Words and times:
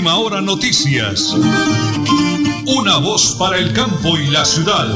Última 0.00 0.16
hora 0.16 0.40
noticias. 0.40 1.36
Una 2.64 2.96
voz 3.04 3.36
para 3.38 3.58
el 3.58 3.74
campo 3.74 4.16
y 4.16 4.32
la 4.32 4.46
ciudad. 4.46 4.88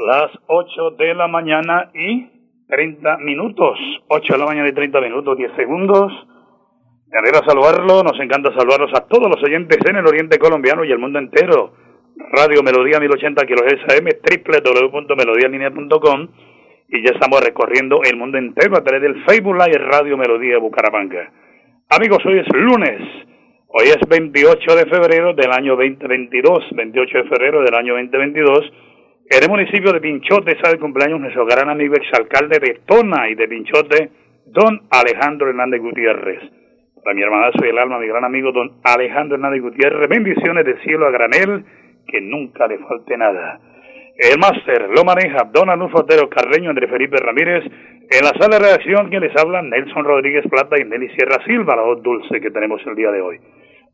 Las 0.00 0.32
8 0.46 0.96
de 0.96 1.14
la 1.14 1.28
mañana 1.28 1.90
y 1.92 2.24
30 2.68 3.18
minutos. 3.18 3.76
8 4.08 4.32
de 4.32 4.38
la 4.38 4.46
mañana 4.46 4.70
y 4.70 4.72
30 4.72 4.98
minutos, 5.02 5.36
10 5.36 5.56
segundos. 5.56 6.10
Me 7.12 7.18
alegra 7.18 7.44
saludarlo, 7.46 8.02
nos 8.02 8.18
encanta 8.18 8.48
saludarlos 8.56 8.94
a 8.94 9.04
todos 9.04 9.28
los 9.28 9.44
oyentes 9.44 9.76
en 9.84 9.96
el 9.96 10.06
oriente 10.06 10.38
colombiano 10.38 10.86
y 10.86 10.90
el 10.90 10.98
mundo 10.98 11.18
entero. 11.18 11.74
Radio 12.32 12.62
Melodía 12.62 12.98
1080 12.98 13.44
kHz 13.44 13.92
AM, 13.92 14.08
www.melodialinea.com 14.24 16.28
y 16.94 17.02
ya 17.02 17.10
estamos 17.12 17.40
recorriendo 17.40 18.00
el 18.08 18.16
mundo 18.16 18.38
entero 18.38 18.76
a 18.76 18.84
través 18.84 19.02
del 19.02 19.24
Facebook 19.24 19.56
Live 19.56 19.78
Radio 19.78 20.16
Melodía 20.16 20.58
Bucaramanga. 20.58 21.28
Amigos, 21.90 22.24
hoy 22.24 22.38
es 22.38 22.46
lunes, 22.54 23.00
hoy 23.66 23.86
es 23.88 23.98
28 24.08 24.76
de 24.76 24.86
febrero 24.86 25.34
del 25.34 25.50
año 25.50 25.74
2022, 25.74 26.70
28 26.72 27.18
de 27.18 27.24
febrero 27.24 27.62
del 27.62 27.74
año 27.74 27.94
2022. 27.94 28.72
En 29.28 29.42
el 29.42 29.50
municipio 29.50 29.92
de 29.92 30.00
Pinchote 30.00 30.52
está 30.52 30.70
el 30.70 30.78
cumpleaños 30.78 31.18
nuestro 31.18 31.44
gran 31.46 31.68
amigo 31.68 31.94
exalcalde 31.94 32.60
de 32.60 32.80
Tona 32.86 33.28
y 33.28 33.34
de 33.34 33.48
Pinchote, 33.48 34.10
don 34.46 34.82
Alejandro 34.90 35.48
Hernández 35.48 35.80
Gutiérrez. 35.80 36.42
Para 37.02 37.14
mi 37.16 37.22
hermanazo 37.22 37.58
y 37.64 37.70
el 37.70 37.78
alma, 37.78 37.98
mi 37.98 38.06
gran 38.06 38.24
amigo 38.24 38.52
don 38.52 38.78
Alejandro 38.84 39.34
Hernández 39.34 39.62
Gutiérrez, 39.62 40.08
bendiciones 40.08 40.64
del 40.64 40.80
cielo 40.82 41.08
a 41.08 41.10
granel, 41.10 41.64
que 42.06 42.20
nunca 42.20 42.68
le 42.68 42.78
falte 42.78 43.16
nada. 43.16 43.73
El 44.16 44.38
máster 44.38 44.88
lo 44.94 45.04
maneja 45.04 45.50
Don 45.52 45.68
Anulfo 45.68 46.06
Carreño, 46.06 46.70
André 46.70 46.86
Felipe 46.86 47.16
Ramírez. 47.16 47.64
En 48.10 48.22
la 48.22 48.32
sala 48.38 48.58
de 48.58 48.64
redacción, 48.64 49.08
quien 49.08 49.22
les 49.22 49.36
habla, 49.36 49.60
Nelson 49.62 50.04
Rodríguez 50.04 50.44
Plata 50.48 50.78
y 50.78 50.84
Nelly 50.84 51.08
Sierra 51.16 51.44
Silva, 51.44 51.74
la 51.74 51.82
voz 51.82 52.02
dulce 52.02 52.40
que 52.40 52.50
tenemos 52.50 52.80
el 52.86 52.94
día 52.94 53.10
de 53.10 53.20
hoy. 53.20 53.40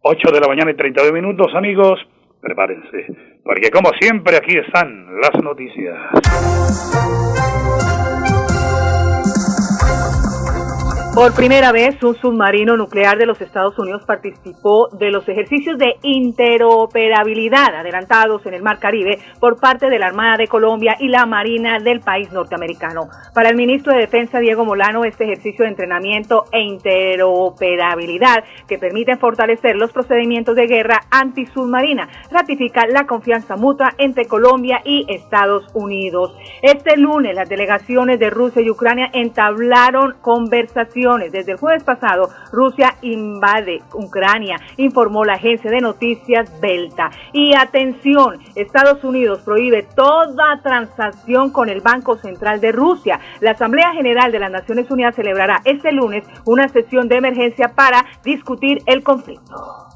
8 0.03 0.33
de 0.33 0.41
la 0.41 0.49
mañana 0.49 0.71
y 0.73 0.75
32 0.75 1.13
minutos, 1.13 1.55
amigos. 1.55 2.01
Prepárense, 2.41 3.07
porque 3.45 3.71
como 3.71 3.91
siempre 4.01 4.37
aquí 4.37 4.59
están 4.59 5.07
las 5.21 5.43
noticias. 5.43 5.97
Por 11.21 11.35
primera 11.35 11.71
vez, 11.71 12.03
un 12.03 12.15
submarino 12.15 12.79
nuclear 12.79 13.19
de 13.19 13.27
los 13.27 13.39
Estados 13.43 13.79
Unidos 13.79 14.05
participó 14.07 14.89
de 14.89 15.11
los 15.11 15.29
ejercicios 15.29 15.77
de 15.77 15.97
interoperabilidad 16.01 17.75
adelantados 17.75 18.47
en 18.47 18.55
el 18.55 18.63
Mar 18.63 18.79
Caribe 18.79 19.19
por 19.39 19.61
parte 19.61 19.91
de 19.91 19.99
la 19.99 20.07
Armada 20.07 20.39
de 20.39 20.49
Colombia 20.49 20.97
y 20.99 21.09
la 21.09 21.27
Marina 21.27 21.79
del 21.79 22.01
país 22.01 22.33
norteamericano. 22.33 23.11
Para 23.35 23.51
el 23.51 23.57
ministro 23.57 23.93
de 23.93 23.99
Defensa, 23.99 24.39
Diego 24.39 24.65
Molano, 24.65 25.05
este 25.05 25.25
ejercicio 25.25 25.67
de 25.67 25.73
entrenamiento 25.73 26.45
e 26.53 26.63
interoperabilidad 26.63 28.43
que 28.67 28.79
permiten 28.79 29.19
fortalecer 29.19 29.77
los 29.77 29.93
procedimientos 29.93 30.57
de 30.57 30.69
guerra 30.69 31.03
antisubmarina 31.11 32.09
ratifica 32.31 32.87
la 32.87 33.05
confianza 33.05 33.57
mutua 33.57 33.91
entre 33.99 34.25
Colombia 34.25 34.81
y 34.87 35.05
Estados 35.07 35.67
Unidos. 35.75 36.35
Este 36.63 36.97
lunes, 36.97 37.35
las 37.35 37.51
delegaciones 37.51 38.19
de 38.19 38.31
Rusia 38.31 38.63
y 38.63 38.71
Ucrania 38.71 39.11
entablaron 39.13 40.15
conversaciones 40.23 41.10
desde 41.19 41.53
el 41.53 41.59
jueves 41.59 41.83
pasado, 41.83 42.31
Rusia 42.53 42.95
invade 43.03 43.83
Ucrania, 43.95 44.57
informó 44.77 45.25
la 45.25 45.35
agencia 45.35 45.71
de 45.71 45.81
noticias 45.81 46.61
Belta. 46.61 47.11
Y 47.33 47.55
atención, 47.55 48.39
Estados 48.55 49.03
Unidos 49.03 49.41
prohíbe 49.45 49.83
toda 49.95 50.61
transacción 50.63 51.51
con 51.51 51.69
el 51.69 51.81
Banco 51.81 52.17
Central 52.17 52.61
de 52.61 52.73
Rusia. 52.73 53.19
La 53.41 53.53
Asamblea 53.53 53.93
General 53.93 54.31
de 54.31 54.39
las 54.39 54.51
Naciones 54.51 54.91
Unidas 54.91 55.17
celebrará 55.17 55.61
este 55.65 55.93
lunes 55.93 56.25
una 56.45 56.69
sesión 56.69 57.09
de 57.09 57.17
emergencia 57.17 57.73
para 57.75 58.05
discutir 58.25 58.83
el 58.87 59.03
conflicto. 59.03 59.89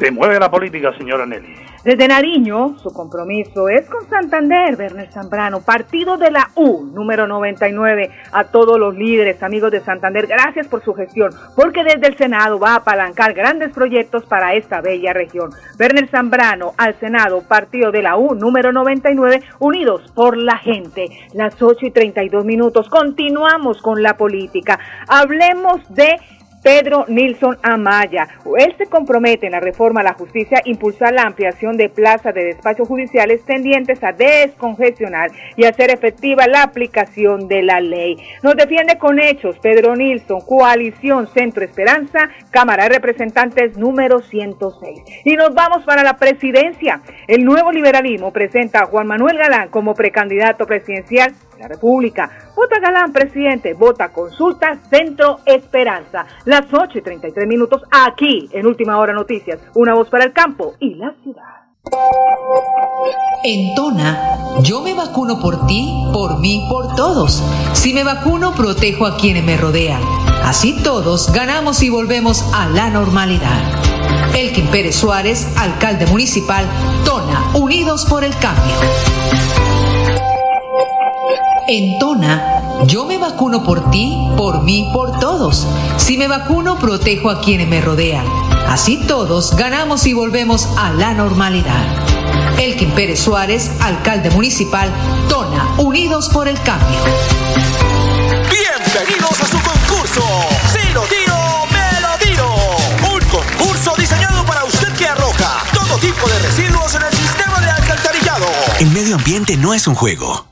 Se 0.00 0.10
mueve 0.10 0.38
la 0.38 0.50
política, 0.50 0.92
señora 0.96 1.26
Nelly. 1.26 1.71
Desde 1.84 2.06
Nariño, 2.06 2.78
su 2.78 2.92
compromiso 2.92 3.68
es 3.68 3.88
con 3.88 4.08
Santander, 4.08 4.76
Werner 4.78 5.10
Zambrano, 5.10 5.62
partido 5.62 6.16
de 6.16 6.30
la 6.30 6.48
U, 6.54 6.84
número 6.84 7.26
99. 7.26 8.08
A 8.30 8.44
todos 8.44 8.78
los 8.78 8.94
líderes, 8.94 9.42
amigos 9.42 9.72
de 9.72 9.80
Santander, 9.80 10.28
gracias 10.28 10.68
por 10.68 10.84
su 10.84 10.94
gestión, 10.94 11.32
porque 11.56 11.82
desde 11.82 12.06
el 12.06 12.16
Senado 12.16 12.60
va 12.60 12.74
a 12.74 12.76
apalancar 12.76 13.34
grandes 13.34 13.72
proyectos 13.72 14.24
para 14.26 14.54
esta 14.54 14.80
bella 14.80 15.12
región. 15.12 15.50
Werner 15.76 16.08
Zambrano, 16.08 16.72
al 16.78 16.94
Senado, 17.00 17.42
partido 17.48 17.90
de 17.90 18.02
la 18.02 18.16
U, 18.16 18.36
número 18.36 18.72
99, 18.72 19.42
unidos 19.58 20.08
por 20.14 20.36
la 20.36 20.58
gente. 20.58 21.08
Las 21.34 21.60
8 21.60 21.86
y 21.86 21.90
32 21.90 22.44
minutos, 22.44 22.88
continuamos 22.88 23.82
con 23.82 24.04
la 24.04 24.16
política. 24.16 24.78
Hablemos 25.08 25.80
de 25.92 26.16
Pedro 26.62 27.04
Nilsson 27.08 27.58
Amaya. 27.62 28.28
Él 28.58 28.74
se 28.78 28.86
compromete 28.86 29.46
en 29.46 29.52
la 29.52 29.60
reforma 29.60 30.00
a 30.00 30.04
la 30.04 30.14
justicia 30.14 30.62
impulsar 30.64 31.12
la 31.12 31.22
ampliación 31.22 31.76
de 31.76 31.88
plazas 31.88 32.34
de 32.34 32.44
despachos 32.44 32.86
judiciales 32.86 33.44
tendientes 33.44 34.02
a 34.04 34.12
descongestionar 34.12 35.30
y 35.56 35.64
hacer 35.64 35.90
efectiva 35.90 36.46
la 36.46 36.62
aplicación 36.62 37.48
de 37.48 37.62
la 37.62 37.80
ley. 37.80 38.16
Nos 38.42 38.54
defiende 38.56 38.98
con 38.98 39.18
hechos 39.18 39.58
Pedro 39.60 39.96
Nilsson, 39.96 40.40
Coalición 40.40 41.26
Centro 41.28 41.64
Esperanza, 41.64 42.30
Cámara 42.50 42.84
de 42.84 42.90
Representantes 42.90 43.76
número 43.76 44.20
106. 44.20 45.00
Y 45.24 45.34
nos 45.34 45.54
vamos 45.54 45.84
para 45.84 46.02
la 46.04 46.16
presidencia. 46.16 47.02
El 47.26 47.44
nuevo 47.44 47.72
liberalismo 47.72 48.32
presenta 48.32 48.80
a 48.80 48.86
Juan 48.86 49.06
Manuel 49.06 49.38
Galán 49.38 49.68
como 49.68 49.94
precandidato 49.94 50.66
presidencial 50.66 51.32
de 51.51 51.51
República. 51.68 52.30
Vota 52.56 52.78
Galán, 52.80 53.12
presidente. 53.12 53.74
Vota 53.74 54.10
Consulta 54.10 54.78
Centro 54.90 55.40
Esperanza. 55.44 56.26
Las 56.44 56.72
8 56.72 56.98
y 56.98 57.02
33 57.02 57.46
minutos 57.46 57.82
aquí 57.90 58.48
en 58.52 58.66
Última 58.66 58.98
Hora 58.98 59.12
Noticias. 59.12 59.60
Una 59.74 59.94
voz 59.94 60.08
para 60.08 60.24
el 60.24 60.32
campo 60.32 60.74
y 60.78 60.94
la 60.94 61.14
ciudad. 61.22 61.62
En 63.44 63.74
Tona, 63.74 64.60
yo 64.62 64.82
me 64.82 64.94
vacuno 64.94 65.40
por 65.40 65.66
ti, 65.66 66.08
por 66.12 66.38
mí, 66.38 66.66
por 66.70 66.94
todos. 66.94 67.42
Si 67.72 67.92
me 67.92 68.04
vacuno, 68.04 68.54
protejo 68.54 69.04
a 69.04 69.16
quienes 69.16 69.44
me 69.44 69.56
rodean. 69.56 70.00
Así 70.44 70.80
todos 70.82 71.32
ganamos 71.32 71.82
y 71.82 71.90
volvemos 71.90 72.44
a 72.54 72.68
la 72.68 72.88
normalidad. 72.90 73.82
Elkin 74.34 74.68
Pérez 74.68 74.96
Suárez, 74.96 75.46
alcalde 75.56 76.06
municipal, 76.06 76.64
Tona, 77.04 77.50
Unidos 77.54 78.06
por 78.06 78.24
el 78.24 78.34
Cambio. 78.38 79.71
En 81.68 81.98
Tona, 82.00 82.84
yo 82.86 83.04
me 83.04 83.18
vacuno 83.18 83.62
por 83.62 83.90
ti, 83.90 84.16
por 84.36 84.62
mí, 84.62 84.90
por 84.92 85.18
todos. 85.20 85.66
Si 85.96 86.16
me 86.16 86.26
vacuno, 86.26 86.78
protejo 86.78 87.30
a 87.30 87.40
quienes 87.40 87.68
me 87.68 87.80
rodean. 87.80 88.26
Así 88.68 88.96
todos 89.06 89.54
ganamos 89.56 90.06
y 90.06 90.12
volvemos 90.12 90.66
a 90.76 90.92
la 90.92 91.14
normalidad. 91.14 91.84
Elkin 92.58 92.90
Pérez 92.92 93.20
Suárez, 93.20 93.70
alcalde 93.80 94.30
municipal, 94.30 94.90
Tona, 95.28 95.74
Unidos 95.78 96.28
por 96.30 96.48
el 96.48 96.60
Cambio. 96.62 96.98
Bienvenidos 98.50 99.40
a 99.40 99.46
su 99.46 99.58
concurso. 99.60 100.22
Si 100.72 100.92
lo 100.92 101.02
tiro, 101.02 101.36
me 101.70 102.00
lo 102.00 102.18
tiro. 102.18 102.48
Un 103.14 103.20
concurso 103.30 103.94
diseñado 103.96 104.44
para 104.44 104.64
usted 104.64 104.92
que 104.94 105.06
arroja 105.06 105.62
todo 105.72 105.96
tipo 105.98 106.26
de 106.28 106.38
residuos 106.40 106.94
en 106.96 107.02
el 107.02 107.12
sistema 107.12 107.60
de 107.60 107.70
alcantarillado. 107.70 108.46
El 108.80 108.90
medio 108.90 109.14
ambiente 109.14 109.56
no 109.56 109.74
es 109.74 109.86
un 109.86 109.94
juego. 109.94 110.51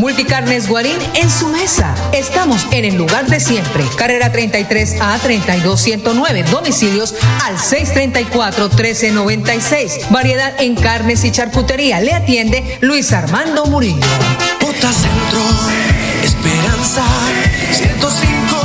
Multicarnes 0.00 0.66
Guarín 0.66 0.96
en 1.12 1.30
su 1.30 1.46
mesa. 1.48 1.94
Estamos 2.14 2.66
en 2.72 2.86
el 2.86 2.94
lugar 2.94 3.26
de 3.26 3.38
siempre. 3.38 3.84
Carrera 3.98 4.32
33 4.32 4.98
a 4.98 5.18
32109. 5.18 6.42
Domicilios 6.44 7.14
al 7.44 7.58
634 7.58 8.70
1396. 8.70 10.06
Variedad 10.08 10.54
en 10.58 10.74
carnes 10.74 11.22
y 11.24 11.30
charcutería. 11.30 12.00
Le 12.00 12.14
atiende 12.14 12.78
Luis 12.80 13.12
Armando 13.12 13.66
Murillo. 13.66 14.00
Bota 14.58 14.90
Centro, 14.90 15.42
Esperanza, 16.24 17.04
105 17.70 18.56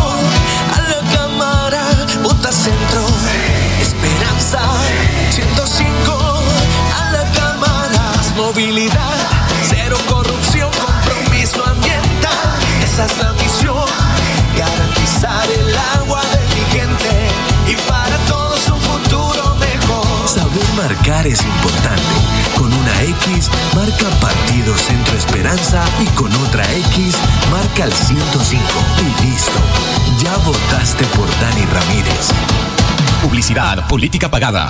a 0.73 0.81
la 0.89 1.17
cámara. 1.17 1.83
Bota 2.23 2.49
Centro, 2.49 3.05
Esperanza, 3.81 4.61
105 5.31 6.43
a 6.95 7.11
la 7.11 7.31
cámara. 7.33 8.11
Movilidad, 8.37 9.14
Esa 12.95 13.07
es 13.07 13.17
la 13.17 13.33
misión, 13.33 13.85
garantizar 14.57 15.45
el 15.51 15.77
agua 15.99 16.21
de 16.31 16.55
mi 16.55 16.79
gente 16.79 17.27
y 17.67 17.75
para 17.89 18.15
todos 18.19 18.69
un 18.69 18.79
futuro 18.79 19.53
mejor. 19.55 20.29
Saber 20.29 20.63
marcar 20.77 21.27
es 21.27 21.43
importante. 21.43 22.01
Con 22.57 22.71
una 22.71 23.01
X 23.01 23.49
marca 23.75 24.07
Partido 24.21 24.77
Centro 24.77 25.17
Esperanza 25.17 25.83
y 25.99 26.05
con 26.15 26.33
otra 26.35 26.63
X 26.71 27.17
marca 27.51 27.83
el 27.83 27.91
105. 27.91 28.63
Y 29.01 29.25
listo. 29.25 29.59
Ya 30.23 30.37
votaste 30.45 31.03
por 31.17 31.27
Dani 31.41 31.65
Ramírez. 31.65 32.29
Publicidad, 33.21 33.85
política 33.89 34.31
pagada. 34.31 34.69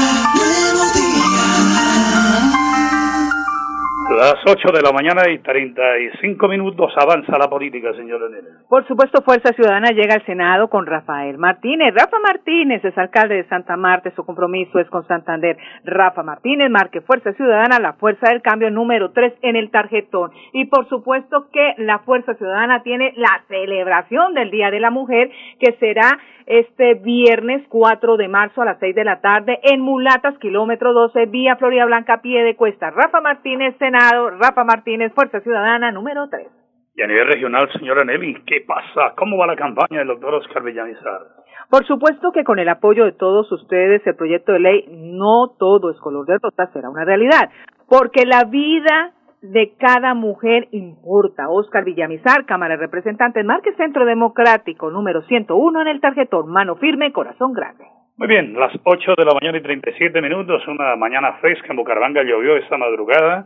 Las 4.21 4.35
8 4.45 4.71
de 4.71 4.83
la 4.83 4.91
mañana 4.91 5.27
y 5.31 5.39
35 5.39 6.47
minutos 6.47 6.93
avanza 6.95 7.39
la 7.39 7.49
política, 7.49 7.91
señor 7.95 8.29
Nene. 8.29 8.49
Por 8.69 8.87
supuesto, 8.87 9.23
Fuerza 9.23 9.51
Ciudadana 9.51 9.89
llega 9.95 10.13
al 10.13 10.25
Senado 10.27 10.69
con 10.69 10.85
Rafael 10.85 11.39
Martínez. 11.39 11.91
Rafa 11.95 12.19
Martínez 12.19 12.85
es 12.85 12.95
alcalde 12.99 13.37
de 13.37 13.47
Santa 13.47 13.75
Marta, 13.77 14.11
su 14.15 14.23
compromiso 14.23 14.77
es 14.77 14.87
con 14.91 15.07
Santander. 15.07 15.57
Rafa 15.85 16.21
Martínez 16.21 16.69
marque 16.69 17.01
Fuerza 17.01 17.33
Ciudadana, 17.33 17.79
la 17.79 17.93
fuerza 17.93 18.29
del 18.29 18.43
cambio 18.43 18.69
número 18.69 19.09
3 19.09 19.33
en 19.41 19.55
el 19.55 19.71
tarjetón. 19.71 20.29
Y 20.53 20.65
por 20.65 20.87
supuesto 20.87 21.47
que 21.51 21.73
la 21.79 21.97
Fuerza 22.05 22.35
Ciudadana 22.35 22.83
tiene 22.83 23.13
la 23.15 23.43
celebración 23.47 24.35
del 24.35 24.51
Día 24.51 24.69
de 24.69 24.81
la 24.81 24.91
Mujer, 24.91 25.31
que 25.59 25.71
será 25.79 26.19
este 26.45 26.95
viernes 26.95 27.63
4 27.69 28.17
de 28.17 28.27
marzo 28.27 28.61
a 28.61 28.65
las 28.65 28.79
6 28.79 28.93
de 28.93 29.05
la 29.05 29.21
tarde 29.21 29.59
en 29.63 29.79
Mulatas, 29.79 30.37
kilómetro 30.39 30.93
12, 30.93 31.27
vía 31.27 31.55
Florida 31.55 31.85
Blanca, 31.85 32.21
pie 32.21 32.43
de 32.43 32.55
cuesta. 32.55 32.89
Rafa 32.89 33.21
Martínez, 33.21 33.75
Senado, 33.77 34.10
Rafa 34.39 34.63
Martínez, 34.63 35.13
Fuerza 35.13 35.39
Ciudadana 35.41 35.91
número 35.91 36.27
3. 36.29 36.47
Y 36.95 37.01
a 37.01 37.07
nivel 37.07 37.27
regional, 37.27 37.69
señora 37.73 38.03
Nelly, 38.03 38.43
¿qué 38.45 38.65
pasa? 38.67 39.13
¿Cómo 39.15 39.37
va 39.37 39.47
la 39.47 39.55
campaña 39.55 39.99
del 39.99 40.07
doctor 40.07 40.35
Oscar 40.35 40.63
Villamizar? 40.63 41.21
Por 41.69 41.85
supuesto 41.85 42.31
que 42.33 42.43
con 42.43 42.59
el 42.59 42.67
apoyo 42.67 43.05
de 43.05 43.13
todos 43.13 43.49
ustedes, 43.51 44.05
el 44.05 44.15
proyecto 44.15 44.51
de 44.51 44.59
ley 44.59 44.85
No 44.89 45.55
Todo 45.57 45.89
es 45.89 45.97
Color 45.99 46.25
de 46.25 46.37
Rosa 46.41 46.69
será 46.73 46.89
una 46.89 47.05
realidad, 47.05 47.49
porque 47.87 48.25
la 48.25 48.43
vida 48.43 49.13
de 49.41 49.73
cada 49.79 50.13
mujer 50.13 50.67
importa. 50.71 51.49
Oscar 51.49 51.83
Villamizar, 51.83 52.45
Cámara 52.45 52.75
de 52.75 52.81
Representantes, 52.81 53.45
Marque 53.45 53.73
Centro 53.73 54.05
Democrático, 54.05 54.91
número 54.91 55.21
101 55.23 55.81
en 55.81 55.87
el 55.87 56.01
tarjetón, 56.01 56.51
mano 56.51 56.75
firme, 56.75 57.11
corazón 57.11 57.53
grande. 57.53 57.85
Muy 58.17 58.27
bien, 58.27 58.53
las 58.53 58.71
8 58.83 59.15
de 59.17 59.25
la 59.25 59.33
mañana 59.33 59.57
y 59.57 59.61
37 59.61 60.21
minutos, 60.21 60.61
una 60.67 60.95
mañana 60.95 61.33
fresca 61.41 61.67
en 61.69 61.77
Bucaramanga, 61.77 62.21
llovió 62.21 62.55
esta 62.57 62.77
madrugada. 62.77 63.45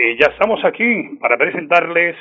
Y 0.00 0.16
ya 0.16 0.30
estamos 0.30 0.60
aquí 0.64 1.18
para 1.20 1.36
presentarles 1.36 2.14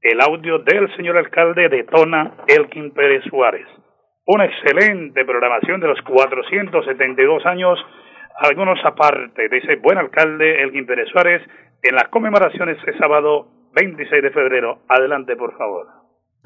el 0.00 0.18
audio 0.22 0.60
del 0.60 0.88
señor 0.96 1.18
alcalde 1.18 1.68
de 1.68 1.84
Tona, 1.84 2.38
Elkin 2.46 2.90
Pérez 2.92 3.22
Suárez. 3.28 3.66
Una 4.24 4.46
excelente 4.46 5.26
programación 5.26 5.78
de 5.78 5.88
los 5.88 6.00
472 6.08 7.44
años, 7.44 7.78
algunos 8.38 8.78
aparte 8.82 9.46
de 9.50 9.58
ese 9.58 9.76
buen 9.76 9.98
alcalde 9.98 10.62
Elkin 10.62 10.86
Pérez 10.86 11.08
Suárez, 11.12 11.42
en 11.82 11.96
las 11.96 12.08
conmemoraciones 12.08 12.78
este 12.78 12.96
sábado 12.96 13.48
26 13.74 14.22
de 14.22 14.30
febrero. 14.30 14.78
Adelante, 14.88 15.36
por 15.36 15.54
favor. 15.58 15.86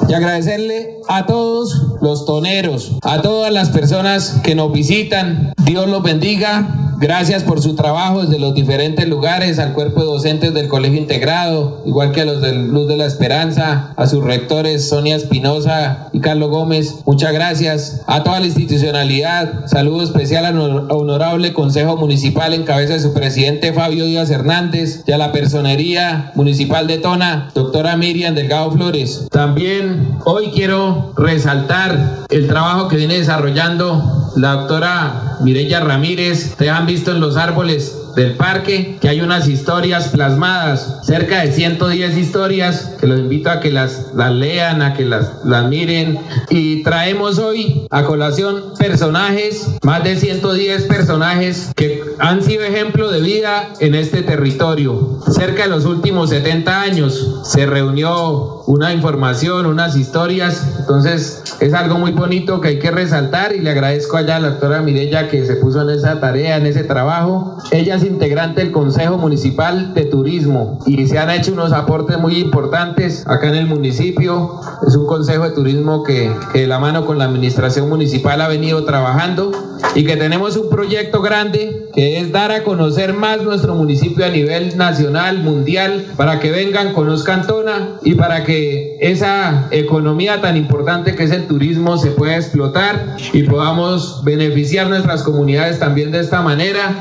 Y 0.08 0.14
agradecerle 0.14 0.96
a 1.08 1.26
todos 1.26 1.96
los 2.02 2.26
toneros, 2.26 2.98
a 3.04 3.22
todas 3.22 3.52
las 3.52 3.70
personas 3.70 4.42
que 4.44 4.56
nos 4.56 4.72
visitan. 4.72 5.52
Dios 5.64 5.86
los 5.88 6.02
bendiga. 6.02 6.66
Gracias 7.02 7.42
por 7.42 7.60
su 7.60 7.74
trabajo 7.74 8.22
desde 8.22 8.38
los 8.38 8.54
diferentes 8.54 9.08
lugares, 9.08 9.58
al 9.58 9.72
cuerpo 9.72 10.02
de 10.02 10.06
docentes 10.06 10.54
del 10.54 10.68
Colegio 10.68 10.98
Integrado, 10.98 11.82
igual 11.84 12.12
que 12.12 12.20
a 12.20 12.24
los 12.24 12.40
del 12.40 12.68
Luz 12.68 12.86
de 12.86 12.96
la 12.96 13.06
Esperanza, 13.06 13.92
a 13.96 14.06
sus 14.06 14.22
rectores 14.22 14.88
Sonia 14.88 15.16
Espinosa 15.16 16.10
y 16.12 16.20
Carlos 16.20 16.50
Gómez. 16.50 17.00
Muchas 17.04 17.32
gracias. 17.32 18.02
A 18.06 18.22
toda 18.22 18.38
la 18.38 18.46
institucionalidad. 18.46 19.66
Saludo 19.66 20.04
especial 20.04 20.44
al 20.44 20.56
honorable 20.92 21.52
Consejo 21.52 21.96
Municipal 21.96 22.54
en 22.54 22.62
cabeza 22.62 22.92
de 22.92 23.00
su 23.00 23.12
presidente 23.12 23.72
Fabio 23.72 24.04
Díaz 24.04 24.30
Hernández 24.30 25.02
y 25.04 25.10
a 25.10 25.18
la 25.18 25.32
Personería 25.32 26.30
Municipal 26.36 26.86
de 26.86 26.98
Tona, 26.98 27.50
doctora 27.52 27.96
Miriam 27.96 28.36
Delgado 28.36 28.70
Flores. 28.70 29.26
También 29.32 30.18
hoy 30.24 30.52
quiero 30.54 31.12
resaltar 31.16 32.26
el 32.28 32.46
trabajo 32.46 32.86
que 32.86 32.94
viene 32.94 33.18
desarrollando 33.18 34.30
la 34.36 34.52
doctora 34.52 35.38
Mireya 35.42 35.80
Ramírez. 35.80 36.56
Visto 36.92 37.12
en 37.12 37.20
los 37.20 37.38
árboles 37.38 37.96
del 38.14 38.34
parque 38.34 38.98
que 39.00 39.08
hay 39.08 39.22
unas 39.22 39.48
historias 39.48 40.08
plasmadas, 40.08 40.98
cerca 41.04 41.40
de 41.40 41.50
110 41.50 42.18
historias, 42.18 42.96
que 43.00 43.06
los 43.06 43.18
invito 43.18 43.48
a 43.48 43.60
que 43.60 43.70
las, 43.70 44.08
las 44.14 44.30
lean, 44.30 44.82
a 44.82 44.92
que 44.92 45.06
las, 45.06 45.42
las 45.42 45.66
miren. 45.68 46.18
Y 46.50 46.82
traemos 46.82 47.38
hoy 47.38 47.86
a 47.90 48.04
colación 48.04 48.74
personajes, 48.78 49.68
más 49.82 50.04
de 50.04 50.16
110 50.16 50.82
personajes 50.82 51.72
que 51.74 52.02
han 52.18 52.42
sido 52.42 52.64
ejemplo 52.64 53.10
de 53.10 53.22
vida 53.22 53.70
en 53.80 53.94
este 53.94 54.20
territorio. 54.20 55.20
Cerca 55.30 55.62
de 55.62 55.70
los 55.70 55.86
últimos 55.86 56.28
70 56.28 56.82
años 56.82 57.40
se 57.44 57.64
reunió 57.64 58.61
una 58.66 58.92
información, 58.92 59.66
unas 59.66 59.96
historias, 59.96 60.66
entonces 60.78 61.42
es 61.60 61.74
algo 61.74 61.98
muy 61.98 62.12
bonito 62.12 62.60
que 62.60 62.68
hay 62.68 62.78
que 62.78 62.90
resaltar 62.90 63.54
y 63.54 63.60
le 63.60 63.70
agradezco 63.70 64.16
allá 64.16 64.36
a 64.36 64.40
la 64.40 64.50
doctora 64.50 64.82
Mirella 64.82 65.28
que 65.28 65.44
se 65.46 65.56
puso 65.56 65.82
en 65.82 65.90
esa 65.90 66.20
tarea, 66.20 66.56
en 66.56 66.66
ese 66.66 66.84
trabajo. 66.84 67.58
Ella 67.70 67.96
es 67.96 68.04
integrante 68.04 68.60
del 68.60 68.72
Consejo 68.72 69.18
Municipal 69.18 69.94
de 69.94 70.04
Turismo 70.04 70.78
y 70.86 71.06
se 71.06 71.18
han 71.18 71.30
hecho 71.30 71.52
unos 71.52 71.72
aportes 71.72 72.18
muy 72.18 72.38
importantes 72.38 73.26
acá 73.26 73.48
en 73.48 73.56
el 73.56 73.66
municipio. 73.66 74.60
Es 74.86 74.96
un 74.96 75.06
Consejo 75.06 75.44
de 75.44 75.50
Turismo 75.50 76.02
que, 76.02 76.34
que 76.52 76.60
de 76.60 76.66
la 76.66 76.78
mano 76.78 77.04
con 77.04 77.18
la 77.18 77.24
Administración 77.24 77.88
Municipal 77.88 78.40
ha 78.40 78.48
venido 78.48 78.84
trabajando 78.84 79.52
y 79.94 80.04
que 80.04 80.16
tenemos 80.16 80.56
un 80.56 80.70
proyecto 80.70 81.20
grande 81.20 81.88
que 81.94 82.18
es 82.18 82.32
dar 82.32 82.50
a 82.50 82.62
conocer 82.62 83.12
más 83.12 83.42
nuestro 83.42 83.74
municipio 83.74 84.24
a 84.24 84.28
nivel 84.28 84.76
nacional, 84.76 85.38
mundial, 85.42 86.06
para 86.16 86.40
que 86.40 86.50
vengan, 86.50 86.92
conozcan 86.92 87.46
Tona 87.46 87.98
y 88.02 88.14
para 88.14 88.44
que 88.44 88.96
esa 89.00 89.68
economía 89.70 90.40
tan 90.40 90.56
importante 90.56 91.14
que 91.14 91.24
es 91.24 91.30
el 91.30 91.46
turismo 91.46 91.98
se 91.98 92.10
pueda 92.10 92.36
explotar 92.36 93.16
y 93.32 93.42
podamos 93.42 94.22
beneficiar 94.24 94.88
nuestras 94.88 95.22
comunidades 95.22 95.78
también 95.78 96.10
de 96.10 96.20
esta 96.20 96.40
manera 96.42 96.94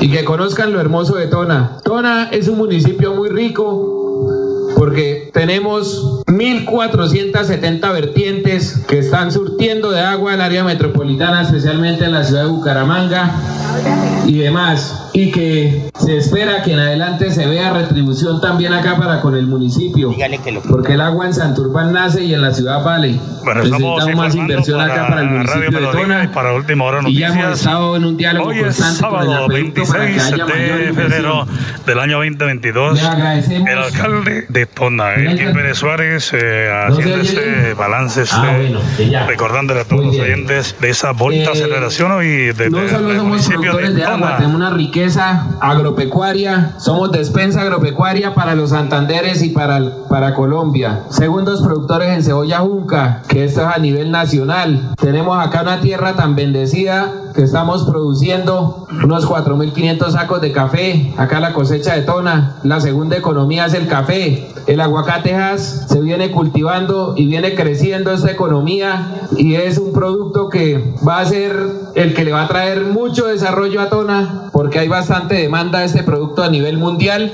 y 0.00 0.10
que 0.10 0.24
conozcan 0.24 0.72
lo 0.72 0.80
hermoso 0.80 1.16
de 1.16 1.26
Tona. 1.26 1.78
Tona 1.84 2.28
es 2.32 2.48
un 2.48 2.58
municipio 2.58 3.14
muy 3.14 3.28
rico 3.28 3.94
porque 4.76 5.30
tenemos 5.32 6.22
1.470 6.36 7.92
vertientes 7.92 8.84
que 8.86 8.98
están 8.98 9.32
surtiendo 9.32 9.90
de 9.90 10.00
agua 10.00 10.34
el 10.34 10.40
área 10.40 10.64
metropolitana, 10.64 11.42
especialmente 11.42 12.04
en 12.04 12.12
la 12.12 12.24
ciudad 12.24 12.44
de 12.44 12.50
Bucaramanga 12.50 13.30
y 14.26 14.38
demás. 14.38 15.05
Y 15.16 15.30
que 15.30 15.90
se 15.98 16.18
espera 16.18 16.62
que 16.62 16.74
en 16.74 16.78
adelante 16.78 17.30
se 17.30 17.46
vea 17.46 17.72
retribución 17.72 18.38
también 18.38 18.74
acá 18.74 18.98
para 18.98 19.22
con 19.22 19.34
el 19.34 19.46
municipio. 19.46 20.14
Porque 20.68 20.92
el 20.92 21.00
agua 21.00 21.24
en 21.24 21.32
Santurbán 21.32 21.94
nace 21.94 22.22
y 22.22 22.34
en 22.34 22.42
la 22.42 22.52
ciudad 22.52 22.84
vale. 22.84 23.18
Bueno, 23.42 23.62
Necesitamos 23.62 24.14
más 24.14 24.34
inversión 24.34 24.78
acá 24.78 25.06
para 25.08 25.22
el 25.22 25.30
municipio 25.30 25.80
de 25.80 25.86
Tona. 25.86 26.24
Y 26.24 26.28
para 26.28 26.52
última 26.52 26.84
hora 26.84 27.00
y 27.06 27.18
ya 27.18 27.28
hemos 27.28 27.60
estado 27.60 27.96
en 27.96 28.04
un 28.04 28.16
diálogo 28.18 28.50
Hoy 28.50 28.58
es 28.58 28.76
sábado 28.76 29.48
26 29.48 30.30
de 30.32 30.92
febrero 30.92 31.46
del 31.86 31.98
año 31.98 32.18
2022. 32.18 33.00
El 33.48 33.78
alcalde 33.78 34.44
de 34.50 34.66
Tona, 34.66 35.14
Elkin 35.14 35.54
Pérez 35.54 35.78
Suárez, 35.78 36.30
eh, 36.34 36.70
haciendo 36.88 37.16
ese 37.16 37.72
balance, 37.72 38.24
ah, 38.32 38.58
este, 38.60 39.26
recordándole 39.26 39.80
a 39.80 39.84
todos 39.84 40.04
los 40.04 40.18
oyentes 40.18 40.76
de 40.78 40.90
esa 40.90 41.12
bonita 41.12 41.52
eh, 41.52 41.56
celebración 41.56 42.12
hoy 42.12 42.52
de, 42.52 42.68
no 42.68 42.86
solo 42.88 43.14
somos 43.14 43.24
municipio 43.24 43.60
productores 43.60 43.94
de, 43.94 44.04
agua, 44.04 44.36
tenemos 44.36 44.56
una 44.56 44.70
riqueza 44.70 45.05
agropecuaria, 45.60 46.74
somos 46.78 47.12
despensa 47.12 47.60
agropecuaria 47.62 48.34
para 48.34 48.54
los 48.54 48.70
Santanderes 48.70 49.42
y 49.42 49.50
para, 49.50 49.80
para 50.08 50.34
Colombia. 50.34 51.02
Segundos 51.10 51.62
productores 51.62 52.08
en 52.08 52.24
cebolla 52.24 52.58
junca, 52.58 53.22
que 53.28 53.44
esto 53.44 53.60
es 53.60 53.66
a 53.68 53.78
nivel 53.78 54.10
nacional. 54.10 54.94
Tenemos 54.96 55.38
acá 55.38 55.62
una 55.62 55.80
tierra 55.80 56.14
tan 56.14 56.34
bendecida 56.34 57.12
que 57.36 57.42
estamos 57.42 57.84
produciendo 57.84 58.86
unos 59.04 59.28
4.500 59.28 60.10
sacos 60.10 60.40
de 60.40 60.52
café. 60.52 61.12
Acá 61.18 61.38
la 61.38 61.52
cosecha 61.52 61.94
de 61.94 62.02
Tona. 62.02 62.56
La 62.64 62.80
segunda 62.80 63.16
economía 63.16 63.66
es 63.66 63.74
el 63.74 63.86
café. 63.86 64.48
El 64.66 64.80
aguacatejas 64.80 65.86
se 65.88 66.00
viene 66.00 66.32
cultivando 66.32 67.14
y 67.16 67.26
viene 67.26 67.54
creciendo 67.54 68.10
esta 68.10 68.32
economía 68.32 69.28
y 69.36 69.54
es 69.54 69.78
un 69.78 69.92
producto 69.92 70.48
que 70.48 70.94
va 71.06 71.20
a 71.20 71.24
ser 71.26 71.54
el 71.94 72.14
que 72.14 72.24
le 72.24 72.32
va 72.32 72.42
a 72.42 72.48
traer 72.48 72.86
mucho 72.86 73.26
desarrollo 73.26 73.80
a 73.80 73.90
Tona 73.90 74.48
porque 74.52 74.78
hay 74.80 74.88
bastante 74.96 75.34
demanda 75.34 75.80
de 75.80 75.86
este 75.86 76.02
producto 76.02 76.42
a 76.42 76.48
nivel 76.48 76.78
mundial 76.78 77.30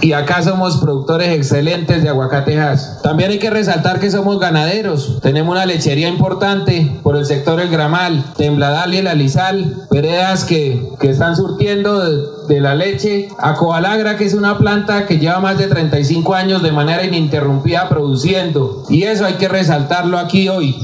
y 0.00 0.12
acá 0.12 0.40
somos 0.40 0.78
productores 0.78 1.28
excelentes 1.28 2.02
de 2.02 2.08
aguacatejas. 2.08 3.02
También 3.02 3.30
hay 3.30 3.38
que 3.38 3.50
resaltar 3.50 4.00
que 4.00 4.10
somos 4.10 4.40
ganaderos. 4.40 5.20
Tenemos 5.22 5.54
una 5.54 5.66
lechería 5.66 6.08
importante 6.08 6.86
por 7.02 7.16
el 7.16 7.26
sector 7.26 7.60
El 7.60 7.68
Gramal, 7.68 8.24
Tembladal 8.38 8.94
y 8.94 8.98
el 8.98 9.06
Alizal, 9.06 9.86
veredas 9.90 10.46
que, 10.46 10.80
que 10.98 11.10
están 11.10 11.36
surtiendo 11.36 12.00
de, 12.00 12.54
de 12.54 12.60
la 12.62 12.74
leche 12.74 13.28
a 13.38 13.52
Coalagra, 13.54 14.16
que 14.16 14.24
es 14.24 14.32
una 14.32 14.56
planta 14.56 15.06
que 15.06 15.18
lleva 15.18 15.40
más 15.40 15.58
de 15.58 15.68
35 15.68 16.34
años 16.34 16.62
de 16.62 16.72
manera 16.72 17.04
ininterrumpida 17.04 17.90
produciendo. 17.90 18.84
Y 18.88 19.02
eso 19.02 19.26
hay 19.26 19.34
que 19.34 19.48
resaltarlo 19.48 20.16
aquí 20.16 20.48
hoy. 20.48 20.74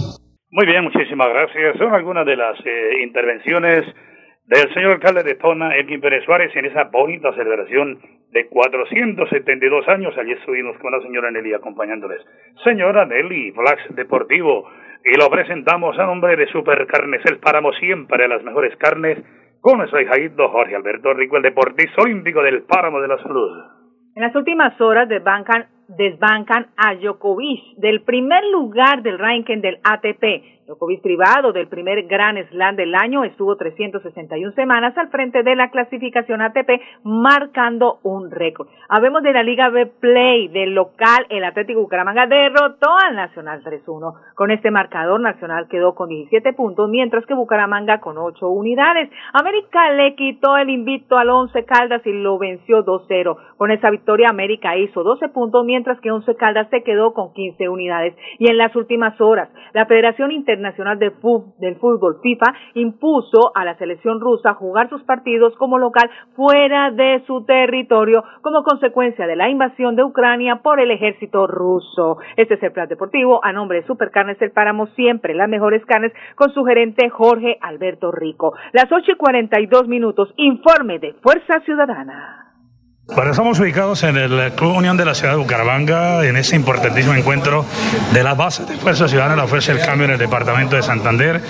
Muy 0.51 0.67
bien, 0.67 0.85
muchísimas 0.85 1.29
gracias. 1.31 1.79
Son 1.79 1.95
algunas 1.95 2.27
de 2.27 2.37
las 2.37 2.59
eh, 2.67 3.03
intervenciones 3.03 3.85
del 4.51 4.75
señor 4.75 4.95
alcalde 4.95 5.23
de 5.23 5.37
Tona, 5.37 5.77
Elkin 5.77 6.01
Pérez 6.01 6.25
Suárez, 6.25 6.51
en 6.57 6.65
esa 6.65 6.85
bonita 6.85 7.33
celebración 7.35 8.01
de 8.33 8.49
472 8.49 9.87
años. 9.87 10.13
Allí 10.19 10.33
estuvimos 10.33 10.77
con 10.79 10.91
la 10.91 11.01
señora 11.03 11.31
Nelly 11.31 11.55
acompañándoles. 11.55 12.21
Señora 12.65 13.07
Nelly, 13.07 13.53
Flax 13.53 13.95
Deportivo, 13.95 14.69
y 15.05 15.17
lo 15.17 15.31
presentamos 15.31 15.97
a 16.01 16.05
nombre 16.05 16.35
de 16.35 16.49
Supercarnes, 16.49 17.25
el 17.27 17.39
páramo 17.39 17.73
siempre 17.75 18.27
las 18.27 18.43
mejores 18.43 18.77
carnes, 18.77 19.19
con 19.61 19.79
nuestro 19.79 20.01
hijito 20.01 20.49
Jorge 20.49 20.75
Alberto 20.75 21.15
Rico, 21.15 21.37
el 21.37 21.45
deportista 21.45 22.03
olímpico 22.03 22.43
del 22.43 22.63
páramo 22.63 23.01
de 23.01 23.09
la 23.09 23.19
salud. 23.19 23.57
En 24.17 24.23
las 24.23 24.35
últimas 24.35 24.79
horas 24.81 25.09
desbancan, 25.09 25.67
desbancan 25.87 26.67
a 26.77 26.97
Djokovic 26.97 27.77
del 27.77 28.03
primer 28.03 28.43
lugar 28.47 29.03
del 29.03 29.19
ranking 29.19 29.61
del 29.61 29.79
ATP 29.85 30.60
Djokovic 30.71 31.03
privado 31.03 31.53
del 31.53 31.67
primer 31.67 32.05
Gran 32.05 32.37
Slam 32.49 32.77
del 32.77 32.95
año 32.95 33.25
estuvo 33.25 33.57
361 33.57 34.53
semanas 34.53 34.97
al 34.97 35.09
frente 35.09 35.43
de 35.43 35.57
la 35.57 35.69
clasificación 35.71 36.41
ATP, 36.43 36.81
marcando 37.03 37.99
un 38.05 38.31
récord. 38.31 38.69
Habemos 38.89 39.25
de 39.25 39.33
la 39.33 39.43
Liga 39.43 39.69
B 39.69 39.87
Play 39.87 40.47
del 40.49 40.75
local, 40.75 41.27
el 41.29 41.43
Atlético 41.43 41.81
Bucaramanga 41.81 42.27
derrotó 42.27 42.97
al 43.05 43.17
Nacional 43.17 43.65
3-1. 43.65 44.15
Con 44.37 44.53
este 44.53 44.71
marcador, 44.71 45.21
Nacional 45.21 45.67
quedó 45.69 45.97
con 45.97 46.09
17 46.09 46.53
puntos, 46.53 46.89
mientras 46.89 47.27
que 47.27 47.35
Bucaramanga 47.35 47.99
con 47.99 48.17
8 48.17 48.49
unidades. 48.49 49.11
América 49.33 49.91
le 49.91 50.15
quitó 50.15 50.57
el 50.57 50.71
invito 50.71 51.19
al 51.19 51.31
11 51.31 51.65
Caldas 51.65 52.07
y 52.07 52.13
lo 52.13 52.39
venció 52.39 52.85
2-0. 52.85 53.37
Con 53.57 53.73
esa 53.73 53.91
victoria, 53.91 54.29
América 54.31 54.77
hizo 54.77 55.03
12 55.03 55.31
puntos, 55.31 55.65
mientras 55.65 56.01
que 56.01 56.13
11 56.13 56.37
Caldas 56.37 56.69
se 56.71 56.85
quedó 56.85 57.13
con 57.13 57.33
15 57.33 57.69
unidades. 57.69 58.15
Y 58.39 58.49
en 58.49 58.57
las 58.57 58.75
últimas 58.77 59.21
horas, 59.21 59.49
la 59.73 59.87
Federación 59.87 60.31
Internacional 60.31 60.60
Nacional 60.61 60.99
de 60.99 61.11
del 61.59 61.77
Fútbol 61.77 62.21
FIFA 62.23 62.55
impuso 62.75 63.53
a 63.55 63.65
la 63.65 63.77
selección 63.77 64.21
rusa 64.21 64.55
jugar 64.55 64.89
sus 64.89 65.03
partidos 65.03 65.55
como 65.57 65.79
local 65.79 66.11
fuera 66.35 66.91
de 66.91 67.23
su 67.27 67.45
territorio 67.45 68.25
como 68.43 68.63
consecuencia 68.63 69.27
de 69.27 69.37
la 69.37 69.49
invasión 69.49 69.97
de 69.97 70.05
Ucrania 70.05 70.57
por 70.57 70.81
el 70.81 70.91
ejército 70.91 71.47
ruso. 71.47 72.19
Este 72.37 72.55
es 72.55 72.63
el 72.63 72.73
plan 72.73 72.89
deportivo 72.89 73.45
a 73.45 73.53
nombre 73.53 73.81
de 73.81 73.87
Supercarnes 73.87 74.41
El 74.41 74.53
Páramo, 74.53 74.87
siempre 74.89 75.35
las 75.35 75.49
mejores 75.49 75.85
carnes 75.87 76.13
con 76.35 76.53
su 76.53 76.65
gerente 76.65 77.11
Jorge 77.11 77.59
Alberto 77.61 78.13
Rico. 78.13 78.55
Las 78.73 78.91
ocho 78.91 79.13
y 79.13 79.17
42 79.17 79.89
minutos, 79.89 80.33
informe 80.37 80.99
de 80.99 81.15
Fuerza 81.15 81.61
Ciudadana. 81.65 82.50
Bueno, 83.15 83.33
estamos 83.33 83.59
ubicados 83.59 84.05
en 84.05 84.17
el 84.17 84.53
Club 84.53 84.77
Unión 84.77 84.97
de 84.97 85.05
la 85.05 85.15
Ciudad 85.15 85.33
de 85.33 85.39
Bucaramanga, 85.39 86.25
en 86.25 86.37
ese 86.37 86.55
importantísimo 86.55 87.13
encuentro 87.15 87.65
de 88.13 88.23
las 88.23 88.37
bases 88.37 88.69
de 88.69 88.77
Fuerza 88.77 89.09
Ciudadana, 89.09 89.35
la 89.35 89.49
Fuerza 89.49 89.73
del 89.73 89.85
Cambio 89.85 90.05
en 90.05 90.13
el 90.13 90.19
Departamento 90.19 90.77
de 90.77 90.83
Santander, 90.83 91.41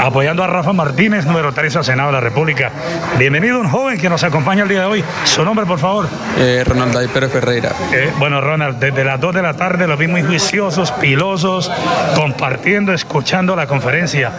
apoyando 0.00 0.42
a 0.42 0.46
Rafa 0.46 0.72
Martínez, 0.72 1.26
número 1.26 1.52
3 1.52 1.76
al 1.76 1.84
Senado 1.84 2.08
de 2.08 2.14
la 2.14 2.20
República. 2.20 2.72
Bienvenido 3.18 3.60
un 3.60 3.68
joven 3.68 4.00
que 4.00 4.08
nos 4.08 4.24
acompaña 4.24 4.62
el 4.62 4.70
día 4.70 4.80
de 4.80 4.86
hoy. 4.86 5.04
Su 5.24 5.44
nombre, 5.44 5.66
por 5.66 5.78
favor. 5.78 6.08
Eh, 6.38 6.64
Ronald 6.66 7.10
Pérez 7.10 7.30
Ferreira. 7.30 7.72
Eh, 7.92 8.10
bueno, 8.18 8.40
Ronald, 8.40 8.78
desde 8.78 9.04
las 9.04 9.20
2 9.20 9.34
de 9.34 9.42
la 9.42 9.54
tarde 9.54 9.86
los 9.86 9.98
vi 9.98 10.06
muy 10.06 10.22
juiciosos, 10.22 10.92
pilosos, 10.92 11.70
compartiendo, 12.14 12.94
escuchando 12.94 13.54
la 13.54 13.66
conferencia. 13.66 14.32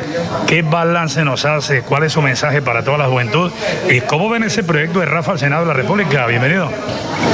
¿Qué 0.47 0.63
balance 0.63 1.23
nos 1.23 1.45
hace? 1.45 1.83
¿Cuál 1.83 2.03
es 2.03 2.13
su 2.13 2.21
mensaje 2.21 2.63
para 2.63 2.83
toda 2.83 2.97
la 2.97 3.05
juventud? 3.05 3.51
¿Y 3.89 4.01
cómo 4.01 4.27
ven 4.27 4.43
ese 4.43 4.63
proyecto 4.63 4.99
de 4.99 5.05
Rafa 5.05 5.33
al 5.33 5.39
Senado 5.39 5.61
de 5.61 5.67
la 5.67 5.73
República? 5.75 6.25
Bienvenido. 6.25 6.62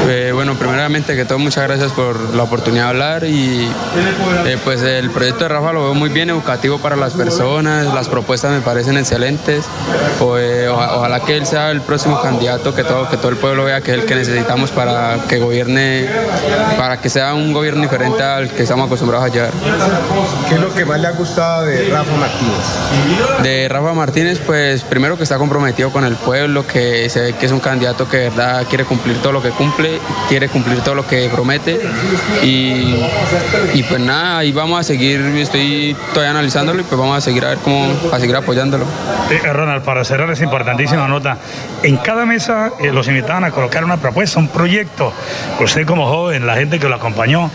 Eh, 0.08 0.32
bueno, 0.34 0.56
primeramente 0.56 1.16
que 1.16 1.26
todo, 1.26 1.40
muchas 1.40 1.66
gracias 1.66 1.92
por 1.92 2.34
la 2.34 2.44
oportunidad 2.44 2.86
de 2.86 2.90
hablar 2.90 3.24
y 3.26 3.70
eh, 4.46 4.58
pues 4.64 4.82
el 4.82 5.10
proyecto 5.12 5.44
de 5.44 5.50
Rafa 5.50 5.74
lo 5.74 5.84
veo 5.84 5.94
muy 5.94 6.10
bien, 6.10 6.30
educativo 6.30 6.80
para 6.80 6.96
las 6.96 7.14
personas, 7.14 7.94
las 7.94 8.08
propuestas 8.08 8.52
me 8.52 8.62
parecen 8.62 8.98
excelentes, 8.98 9.66
pues, 10.18 10.68
ojalá 10.70 11.20
que 11.20 11.38
él 11.38 11.46
sea 11.46 11.70
el 11.72 11.82
próximo 11.82 12.22
candidato, 12.22 12.74
que 12.74 12.84
todo, 12.84 13.10
que 13.10 13.18
todo 13.18 13.30
el 13.30 13.38
pueblo 13.38 13.66
vea 13.66 13.82
que 13.82 13.92
es 13.92 14.00
el 14.00 14.06
que 14.06 14.16
necesitamos 14.16 14.72
para 14.72 15.18
que 15.28 15.38
gobierne, 15.40 16.08
para 16.78 17.00
que 17.02 17.10
sea 17.10 17.34
un 17.34 17.54
gobierno 17.54 17.82
diferente 17.82 18.24
al 18.24 18.50
que 18.50 18.64
estamos 18.64 18.88
acostumbrados 18.88 19.30
a 19.30 19.34
llevar. 19.34 19.52
¿Qué 20.48 20.56
es 20.56 20.62
lo 20.62 20.74
que 20.74 20.86
más 20.86 21.00
le 21.00 21.08
ha 21.08 21.12
gustado 21.12 21.66
de 21.66 21.90
Rafa 21.90 22.16
Martínez? 22.16 23.44
De 23.44 23.70
Rafa 23.70 23.94
Martínez, 23.94 24.40
pues 24.46 24.84
primero 24.84 25.18
que 25.18 25.24
está 25.24 25.38
comprometido 25.38 25.92
con 25.92 26.06
el 26.06 26.16
pueblo, 26.16 26.66
que 26.66 27.10
se 27.10 27.20
ve 27.22 27.34
que 27.34 27.46
es 27.46 27.52
un 27.52 27.60
candidato 27.60 28.08
que 28.08 28.18
de 28.18 28.30
verdad 28.30 28.66
quiere 28.68 28.86
cumplir 28.86 29.19
todo 29.22 29.34
lo 29.34 29.42
que 29.42 29.50
cumple, 29.50 30.00
quiere 30.28 30.50
cumplir 30.50 30.82
todo 30.82 30.96
lo 30.96 31.08
que 31.08 31.30
promete 31.30 31.80
y, 32.44 32.96
y 33.74 33.84
pues 33.84 34.00
nada, 34.00 34.40
ahí 34.40 34.52
vamos 34.52 34.80
a 34.80 34.84
seguir, 34.84 35.22
estoy 35.38 35.96
todavía 36.14 36.32
analizándolo 36.32 36.82
y 36.82 36.84
pues 36.84 37.00
vamos 37.00 37.18
a 37.18 37.22
seguir 37.22 37.46
a 37.46 37.50
ver 37.50 37.58
cómo, 37.60 37.88
a 38.12 38.20
seguir 38.20 38.36
apoyándolo. 38.36 38.86
Ronald, 39.54 39.84
para 39.84 40.04
cerrar 40.04 40.30
esa 40.32 40.44
importantísima 40.44 41.08
nota, 41.08 41.38
en 41.84 41.98
cada 41.98 42.26
mesa 42.26 42.72
eh, 42.80 42.92
los 42.92 43.08
invitaban 43.08 43.44
a 43.44 43.52
colocar 43.52 43.84
una 43.84 43.98
propuesta, 43.98 44.40
un 44.40 44.48
proyecto. 44.48 45.14
Usted 45.60 45.86
como 45.86 46.08
joven, 46.08 46.46
la 46.46 46.56
gente 46.56 46.80
que 46.80 46.88
lo 46.88 46.96
acompañó, 46.96 47.52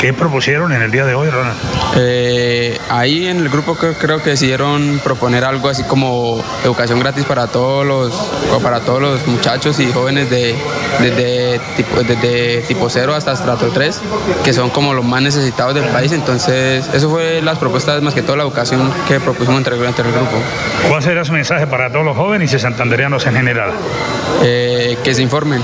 ¿qué 0.00 0.12
propusieron 0.12 0.72
en 0.72 0.82
el 0.82 0.90
día 0.90 1.04
de 1.04 1.14
hoy, 1.14 1.28
Ronald? 1.28 1.56
Eh, 1.96 2.78
ahí 2.90 3.28
en 3.28 3.38
el 3.38 3.48
grupo 3.48 3.74
creo, 3.74 3.94
creo, 3.94 4.22
que 4.22 4.30
decidieron 4.30 5.00
proponer 5.02 5.44
algo 5.44 5.68
así 5.68 5.82
como 5.84 6.42
educación 6.64 7.00
gratis 7.00 7.24
para 7.24 7.46
todos 7.46 7.86
los, 7.86 8.12
para 8.62 8.80
todos 8.80 9.00
los 9.00 9.26
muchachos 9.26 9.78
y 9.80 9.92
jóvenes 9.92 10.30
de, 10.30 10.54
desde 11.00 11.60
tipo, 11.76 12.02
desde 12.02 12.62
tipo 12.62 12.88
0 12.88 13.14
hasta 13.14 13.32
estrato 13.32 13.68
3, 13.72 14.00
que 14.44 14.52
son 14.52 14.70
como 14.70 14.94
los 14.94 15.04
más 15.04 15.22
necesitados 15.22 15.74
del 15.74 15.84
país. 15.84 16.12
Entonces, 16.12 16.88
eso 16.92 17.10
fue 17.10 17.40
las 17.42 17.58
propuestas, 17.58 18.02
más 18.02 18.14
que 18.14 18.22
toda 18.22 18.36
la 18.38 18.44
educación 18.44 18.92
que 19.06 19.20
propusimos 19.20 19.58
entre, 19.58 19.76
entre 19.76 20.08
el 20.08 20.14
grupo. 20.14 20.36
¿Cuál 20.88 21.02
sería 21.02 21.24
su 21.24 21.32
mensaje 21.32 21.66
para 21.66 21.90
todos 21.90 22.04
los 22.04 22.16
jóvenes 22.16 22.52
y 22.52 22.58
santanderianos 22.58 23.26
en 23.26 23.34
general? 23.34 23.72
Eh, 24.42 24.96
que 25.02 25.14
se 25.14 25.22
informen, 25.22 25.60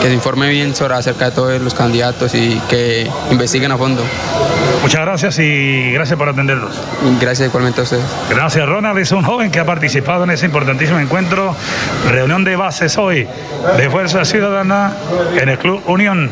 que 0.00 0.08
se 0.08 0.14
informen 0.14 0.48
bien 0.48 0.74
sobre 0.74 0.94
acerca 0.94 1.26
de 1.26 1.30
todos 1.32 1.60
los 1.60 1.74
candidatos 1.74 2.34
y 2.34 2.58
que 2.68 3.06
investiguen 3.30 3.70
a 3.70 3.76
fondo. 3.76 4.02
Muchas 4.82 5.02
gracias 5.02 5.38
y 5.40 5.92
gracias 5.92 6.18
por 6.18 6.28
atendernos. 6.28 6.80
Gracias 7.20 7.48
igualmente 7.48 7.80
a 7.80 7.84
ustedes. 7.84 8.04
Gracias, 8.30 8.66
Ronald. 8.66 8.98
Es 8.98 9.12
un 9.12 9.22
joven 9.22 9.50
que 9.50 9.60
ha 9.60 9.66
participado 9.66 10.24
en 10.24 10.30
ese 10.30 10.46
importantísimo 10.46 10.98
encuentro, 10.98 11.54
reunión 12.08 12.44
de 12.44 12.56
bases 12.56 12.96
hoy 12.96 13.26
de 13.76 13.90
Fuerza 13.90 14.24
Ciudadana 14.24 14.38
Ciudadana 14.38 14.94
en 15.42 15.48
el 15.48 15.58
Club 15.58 15.82
Unión. 15.88 16.30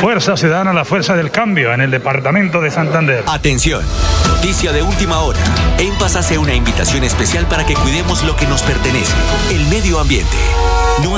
Fuerza 0.00 0.36
Ciudadana, 0.36 0.72
la 0.72 0.84
fuerza 0.84 1.16
del 1.16 1.32
cambio 1.32 1.74
en 1.74 1.80
el 1.80 1.90
departamento 1.90 2.60
de 2.60 2.70
Santander. 2.70 3.24
Atención, 3.26 3.82
noticia 4.28 4.70
de 4.70 4.80
última 4.80 5.18
hora. 5.18 5.40
En 5.78 5.92
Paz 5.98 6.14
hace 6.14 6.38
una 6.38 6.54
invitación 6.54 7.02
especial 7.02 7.46
para 7.46 7.66
que 7.66 7.74
cuidemos 7.74 8.22
lo 8.22 8.36
que 8.36 8.46
nos 8.46 8.62
pertenece, 8.62 9.12
el 9.50 9.66
medio 9.66 9.98
ambiente. 9.98 10.36
No 11.02 11.17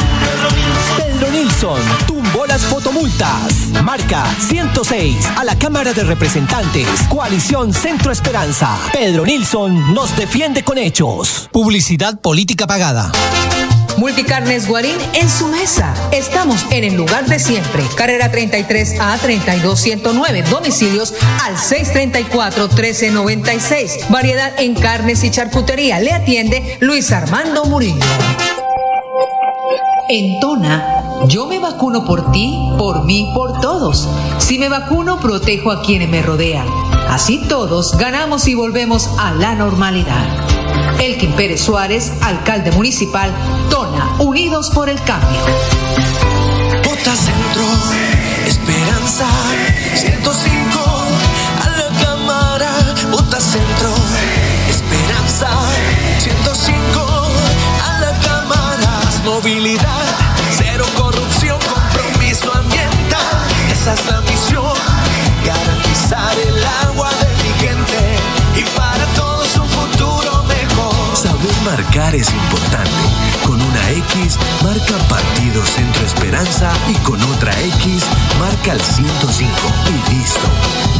tumbó 2.07 2.47
las 2.47 2.65
fotomultas. 2.65 3.69
Marca 3.83 4.25
106 4.39 5.15
a 5.37 5.43
la 5.43 5.57
Cámara 5.57 5.93
de 5.93 6.03
Representantes. 6.03 6.87
Coalición 7.09 7.73
Centro 7.73 8.11
Esperanza. 8.11 8.77
Pedro 8.91 9.25
Nilsson 9.25 9.93
nos 9.93 10.15
defiende 10.17 10.63
con 10.63 10.79
hechos. 10.79 11.47
Publicidad 11.51 12.19
política 12.19 12.65
pagada. 12.65 13.11
Multicarnes 13.97 14.67
Guarín 14.67 14.97
en 15.13 15.29
su 15.29 15.47
mesa. 15.47 15.93
Estamos 16.11 16.65
en 16.71 16.85
el 16.85 16.95
lugar 16.95 17.27
de 17.27 17.37
siempre. 17.37 17.83
Carrera 17.95 18.31
33 18.31 18.99
a 18.99 19.17
32109. 19.17 20.43
Domicilios 20.49 21.13
al 21.45 21.57
634 21.57 22.67
1396. 22.69 24.09
Variedad 24.09 24.51
en 24.59 24.73
carnes 24.73 25.23
y 25.23 25.29
charcutería. 25.29 25.99
Le 25.99 26.13
atiende 26.13 26.77
Luis 26.79 27.11
Armando 27.11 27.65
Murillo. 27.65 28.03
En 30.13 30.41
Tona, 30.41 31.00
yo 31.27 31.45
me 31.45 31.59
vacuno 31.59 32.05
por 32.05 32.31
ti, 32.31 32.57
por 32.77 33.03
mí, 33.03 33.31
por 33.33 33.59
todos. 33.59 34.07
Si 34.39 34.57
me 34.57 34.69
vacuno, 34.69 35.19
protejo 35.19 35.71
a 35.71 35.81
quienes 35.81 36.09
me 36.09 36.21
rodean. 36.21 36.67
Así 37.09 37.39
todos 37.47 37.97
ganamos 37.97 38.47
y 38.47 38.55
volvemos 38.55 39.09
a 39.19 39.31
la 39.33 39.55
normalidad. 39.55 40.25
Elkin 40.99 41.31
Pérez 41.33 41.61
Suárez, 41.61 42.11
alcalde 42.21 42.71
municipal, 42.71 43.31
Tona, 43.69 44.15
Unidos 44.19 44.69
por 44.71 44.89
el 44.89 45.01
Cambio. 45.03 45.41
Bota 46.83 47.15
Centro, 47.15 47.63
Esperanza, 48.45 49.25
105, 49.95 50.79
a 51.63 51.69
la 51.69 52.03
cámara, 52.03 52.71
Bota 53.11 53.39
Centro, 53.39 53.89
Esperanza, 54.69 55.49
105, 56.19 57.27
a 57.83 57.99
la 57.99 58.19
cámara, 58.19 58.99
movilidad, 59.25 60.05
cero 60.57 60.85
ambiental, 60.95 61.10
esa 63.81 63.93
es 63.95 64.05
la 64.05 64.21
misión, 64.21 64.77
garantizar 65.43 66.37
el 66.37 66.63
agua 66.87 67.09
de 67.19 67.43
mi 67.43 67.49
gente 67.65 68.15
y 68.55 68.63
para 68.77 69.03
todos 69.15 69.57
un 69.57 69.67
futuro 69.69 70.43
mejor. 70.43 71.17
Saber 71.17 71.61
marcar 71.65 72.13
es 72.13 72.29
importante. 72.31 72.91
Con 73.43 73.59
una 73.59 73.89
X 73.89 74.37
marca 74.61 74.97
Partido 75.09 75.65
Centro 75.65 76.05
Esperanza 76.05 76.71
y 76.89 76.93
con 76.97 77.19
otra 77.23 77.59
X 77.59 78.05
marca 78.39 78.73
el 78.73 78.81
105 78.81 79.51
y 79.89 80.13
listo. 80.13 80.47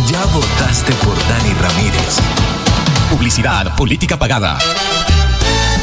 Ya 0.08 0.26
votaste 0.34 0.92
por 1.06 1.16
Dani 1.28 1.54
Ramírez. 1.54 2.18
Publicidad, 3.12 3.76
política 3.76 4.18
pagada. 4.18 4.58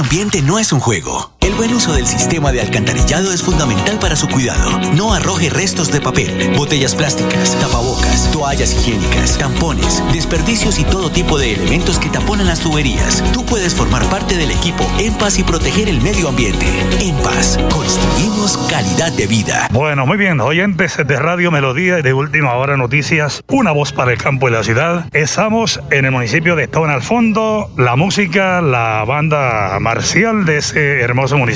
Ambiente 0.00 0.42
no 0.42 0.58
es 0.58 0.72
un 0.72 0.80
juego. 0.80 1.39
Buen 1.60 1.74
uso 1.74 1.92
del 1.92 2.06
sistema 2.06 2.52
de 2.52 2.62
alcantarillado 2.62 3.34
es 3.34 3.42
fundamental 3.42 3.98
para 3.98 4.16
su 4.16 4.26
cuidado. 4.28 4.80
No 4.94 5.12
arroje 5.12 5.50
restos 5.50 5.92
de 5.92 6.00
papel, 6.00 6.54
botellas 6.56 6.94
plásticas, 6.94 7.54
tapabocas, 7.60 8.30
toallas 8.32 8.72
higiénicas, 8.72 9.36
tampones, 9.36 10.02
desperdicios 10.10 10.78
y 10.78 10.84
todo 10.84 11.10
tipo 11.10 11.38
de 11.38 11.52
elementos 11.52 11.98
que 11.98 12.08
taponan 12.08 12.46
las 12.46 12.60
tuberías. 12.60 13.22
Tú 13.34 13.44
puedes 13.44 13.74
formar 13.74 14.02
parte 14.04 14.38
del 14.38 14.50
equipo 14.50 14.90
En 14.98 15.12
Paz 15.18 15.38
y 15.38 15.42
proteger 15.42 15.90
el 15.90 16.00
medio 16.00 16.30
ambiente. 16.30 16.64
En 16.98 17.14
Paz, 17.16 17.58
construimos 17.70 18.56
calidad 18.70 19.12
de 19.12 19.26
vida. 19.26 19.68
Bueno, 19.70 20.06
muy 20.06 20.16
bien, 20.16 20.40
oyentes 20.40 20.96
de 20.96 21.16
Radio 21.18 21.50
Melodía 21.50 21.98
y 21.98 22.02
de 22.02 22.14
Última 22.14 22.54
Hora 22.54 22.78
Noticias, 22.78 23.42
una 23.48 23.72
voz 23.72 23.92
para 23.92 24.12
el 24.12 24.16
campo 24.16 24.48
y 24.48 24.52
la 24.52 24.64
ciudad. 24.64 25.04
Estamos 25.12 25.78
en 25.90 26.06
el 26.06 26.10
municipio 26.10 26.56
de 26.56 26.68
Tona 26.68 26.94
al 26.94 27.02
fondo, 27.02 27.70
la 27.76 27.96
música, 27.96 28.62
la 28.62 29.04
banda 29.06 29.78
marcial 29.78 30.46
de 30.46 30.56
ese 30.56 31.00
hermoso 31.02 31.36
municipio. 31.36 31.49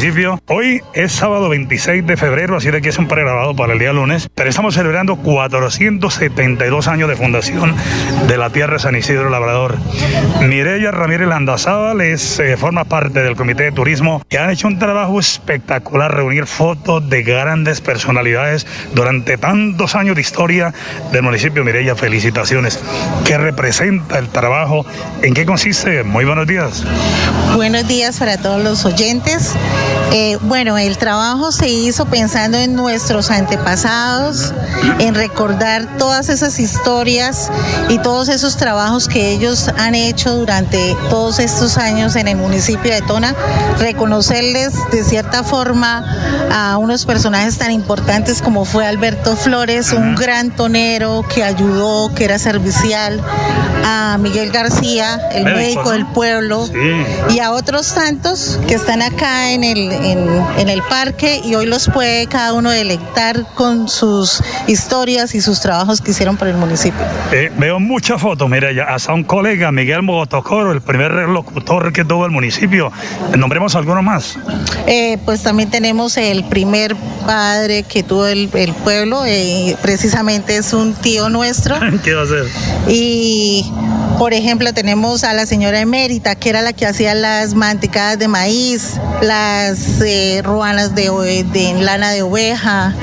Hoy 0.49 0.83
es 0.93 1.13
sábado 1.13 1.49
26 1.49 2.05
de 2.05 2.17
febrero, 2.17 2.57
así 2.57 2.69
de 2.69 2.83
que 2.83 2.89
es 2.89 2.99
un 2.99 3.07
pregrabado 3.07 3.55
para 3.55 3.75
el 3.75 3.79
día 3.79 3.93
lunes, 3.93 4.29
pero 4.35 4.51
estamos 4.51 4.75
celebrando 4.75 5.15
472 5.17 6.89
años 6.89 7.09
de 7.09 7.15
fundación 7.15 7.77
de 8.27 8.37
la 8.37 8.51
tierra 8.51 8.81
San 8.81 8.97
Isidro 8.97 9.31
Labrador. 9.31 9.77
Mireya 10.41 10.91
Ramírez 10.91 11.29
Landazábal 11.29 12.01
es, 12.01 12.41
eh, 12.41 12.57
forma 12.57 12.85
parte 12.85 13.23
del 13.23 13.37
comité 13.37 13.65
de 13.65 13.73
turismo 13.73 14.21
que 14.29 14.37
han 14.39 14.51
hecho 14.51 14.67
un 14.67 14.81
trabajo 14.81 15.21
espectacular, 15.21 16.13
reunir 16.13 16.47
fotos 16.47 17.09
de 17.09 17.23
grandes 17.23 17.81
personalidades 17.81 18.67
durante 18.95 19.39
tantos 19.39 19.95
años 19.95 20.17
de 20.17 20.23
historia 20.23 20.75
del 21.13 21.23
municipio. 21.23 21.63
Mireya, 21.63 21.95
felicitaciones. 21.95 22.81
¿Qué 23.25 23.39
representa 23.39 24.19
el 24.19 24.29
trabajo? 24.29 24.85
¿En 25.23 25.35
qué 25.35 25.47
consiste? 25.47 26.03
Muy 26.03 26.25
buenos 26.25 26.49
días. 26.49 26.85
Buenos 27.55 27.87
días 27.87 28.19
para 28.19 28.37
todos 28.37 28.63
los 28.63 28.85
oyentes. 28.85 29.55
Eh, 30.12 30.38
bueno, 30.42 30.79
el 30.79 30.97
trabajo 30.97 31.51
se 31.51 31.68
hizo 31.68 32.07
pensando 32.07 32.57
en 32.57 32.75
nuestros 32.75 33.31
antepasados, 33.31 34.53
en 35.01 35.14
recordar 35.14 35.99
todas 35.99 36.29
esas 36.29 36.61
historias 36.61 37.51
y 37.88 37.99
todos 37.99 38.29
esos 38.29 38.57
trabajos 38.57 39.09
que 39.09 39.31
ellos 39.31 39.68
han 39.77 39.94
hecho 39.97 40.37
durante 40.37 40.97
todos 41.11 41.40
estos 41.40 41.79
años 41.79 42.14
en 42.14 42.29
el 42.29 42.37
municipio 42.37 42.92
de 42.92 43.03
Tona, 43.03 43.35
reconocerles 43.79 44.73
de 44.92 45.03
cierta 45.03 45.42
forma 45.42 46.05
a 46.53 46.79
unos 46.79 47.07
personajes 47.07 47.59
tan 47.59 47.73
importantes 47.73 48.40
como 48.40 48.64
fue 48.64 48.87
Alberto 48.87 49.37
Flores, 49.37 49.92
un 49.92 50.14
gran 50.14 50.55
tonero 50.55 51.25
que 51.35 51.42
ayudó, 51.42 52.14
que 52.14 52.25
era 52.25 52.38
servicial, 52.38 53.20
a 53.87 54.16
Miguel 54.18 54.51
García, 54.51 55.20
el 55.33 55.44
Médico, 55.44 55.90
del 55.90 56.07
pueblo, 56.07 56.66
Sí. 56.66 56.73
y 57.35 57.40
a 57.40 57.51
otros 57.53 57.92
tantos 57.94 58.59
que 58.66 58.75
están 58.75 59.03
acá 59.03 59.51
en 59.51 59.64
el, 59.64 59.74
en, 59.77 60.29
en 60.59 60.69
el 60.69 60.83
parque 60.83 61.41
y 61.45 61.55
hoy 61.55 61.67
los 61.67 61.89
puede 61.89 62.27
cada 62.27 62.53
uno 62.53 62.71
delectar 62.71 63.45
con 63.55 63.89
sus 63.89 64.43
historias 64.67 65.35
y 65.35 65.41
sus 65.41 65.61
trabajos 65.61 66.01
que 66.01 66.11
hicieron 66.11 66.37
por 66.37 66.49
el 66.49 66.57
municipio. 66.57 67.01
Eh, 67.33 67.51
veo 67.57 67.81
muchas 67.81 68.21
fotos, 68.21 68.49
mira, 68.49 68.73
ya 68.73 68.85
hasta 68.85 69.13
un 69.13 69.25
colega, 69.25 69.73
Miguel 69.73 70.03
Mogotocoro, 70.03 70.73
el 70.73 70.81
primer 70.81 71.13
locutor 71.29 71.93
que 71.93 72.05
tuvo 72.05 72.25
el 72.27 72.31
municipio. 72.31 72.93
Nombremos 73.37 73.75
algunos 73.75 74.03
más. 74.03 74.39
Eh, 74.87 75.19
pues 75.25 75.43
también 75.43 75.71
tenemos 75.71 76.17
el 76.17 76.45
primer 76.45 76.97
padre 77.27 77.85
que 77.85 78.03
tuvo 78.03 78.27
el, 78.27 78.51
el 78.55 78.73
pueblo, 78.75 79.25
eh, 79.27 79.77
precisamente 79.83 80.57
es 80.57 80.73
un 80.73 80.95
tío 80.95 81.29
nuestro. 81.29 81.77
¿Qué 82.05 82.15
va 82.15 82.23
a 82.23 82.25
hacer? 82.25 82.45
Y 82.89 83.71
por 84.18 84.33
ejemplo 84.33 84.72
tenemos 84.72 85.24
a 85.24 85.35
la 85.35 85.46
señora 85.46 85.81
emérita, 85.81 86.35
que 86.35 86.50
era 86.50 86.62
la 86.62 86.72
que 86.72 86.87
hacía 86.87 87.14
las 87.14 87.55
mantecadas 87.55 88.18
de 88.18 88.29
maíz, 88.29 88.94
las 89.22 90.00
eh, 90.00 90.40
ruanas 90.42 90.94
de, 90.94 91.11
de 91.53 91.74
lana 91.81 92.11
de 92.11 92.22
oveja. 92.22 92.94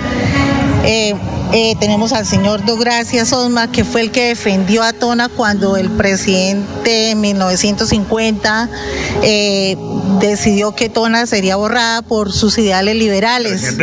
Eh, 0.83 1.15
Eh, 1.53 1.75
tenemos 1.81 2.13
al 2.13 2.25
señor 2.25 2.65
Dogracias 2.65 3.33
Osma, 3.33 3.69
que 3.69 3.83
fue 3.83 4.01
el 4.01 4.11
que 4.11 4.29
defendió 4.29 4.83
a 4.83 4.93
Tona 4.93 5.27
cuando 5.27 5.75
el 5.75 5.89
presidente 5.89 7.11
en 7.11 7.19
1950 7.19 8.69
eh, 9.21 9.75
decidió 10.21 10.73
que 10.73 10.87
Tona 10.87 11.25
sería 11.25 11.57
borrada 11.57 12.03
por 12.03 12.31
sus 12.31 12.57
ideales 12.57 12.95
liberales. 12.95 13.75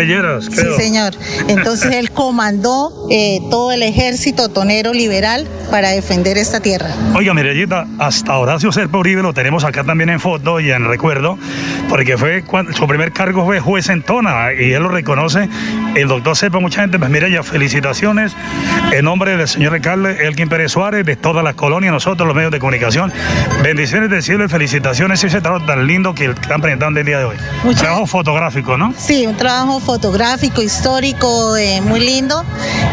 Sí, 0.50 0.60
señor. 0.78 1.14
Entonces 1.48 1.92
él 1.92 2.10
comandó 2.10 3.06
eh, 3.10 3.40
todo 3.50 3.70
el 3.70 3.82
ejército 3.82 4.48
tonero 4.48 4.94
liberal 4.94 5.46
para 5.70 5.90
defender 5.90 6.38
esta 6.38 6.60
tierra. 6.60 6.88
Oiga, 7.14 7.34
Mirellita, 7.34 7.86
hasta 7.98 8.38
Horacio 8.38 8.72
Serpa 8.72 8.96
Uribe 8.96 9.22
lo 9.22 9.34
tenemos 9.34 9.64
acá 9.64 9.84
también 9.84 10.08
en 10.08 10.20
foto 10.20 10.60
y 10.60 10.70
en 10.70 10.86
recuerdo, 10.86 11.38
porque 11.90 12.16
fue 12.16 12.44
cuando, 12.44 12.72
su 12.72 12.86
primer 12.86 13.12
cargo 13.12 13.44
fue 13.44 13.60
juez 13.60 13.90
en 13.90 14.02
Tona 14.02 14.54
y 14.58 14.72
él 14.72 14.82
lo 14.82 14.88
reconoce. 14.88 15.50
El 15.94 16.08
doctor 16.08 16.34
Serpa, 16.34 16.60
mucha 16.60 16.80
gente, 16.80 16.98
pues 16.98 17.10
mire 17.10 17.30
ya, 17.30 17.42
felicitaciones 17.58 18.36
en 18.92 19.04
nombre 19.04 19.36
del 19.36 19.48
señor 19.48 19.74
alcalde 19.74 20.28
Elkin 20.28 20.48
Pérez 20.48 20.70
Suárez, 20.70 21.04
de 21.04 21.16
toda 21.16 21.42
la 21.42 21.54
colonia, 21.54 21.90
nosotros 21.90 22.24
los 22.24 22.36
medios 22.36 22.52
de 22.52 22.60
comunicación. 22.60 23.12
Bendiciones 23.64 24.10
del 24.10 24.22
cielo 24.22 24.44
y 24.44 24.48
felicitaciones 24.48 25.24
ese 25.24 25.40
trabajo 25.40 25.66
tan 25.66 25.84
lindo 25.84 26.14
que 26.14 26.26
están 26.26 26.60
presentando 26.60 27.00
el 27.00 27.06
día 27.06 27.18
de 27.18 27.24
hoy. 27.24 27.36
Un 27.64 27.74
trabajo 27.74 28.06
fotográfico, 28.06 28.78
¿no? 28.78 28.94
Sí, 28.96 29.26
un 29.26 29.36
trabajo 29.36 29.80
fotográfico, 29.80 30.62
histórico, 30.62 31.56
eh, 31.56 31.80
muy 31.80 31.98
lindo. 31.98 32.44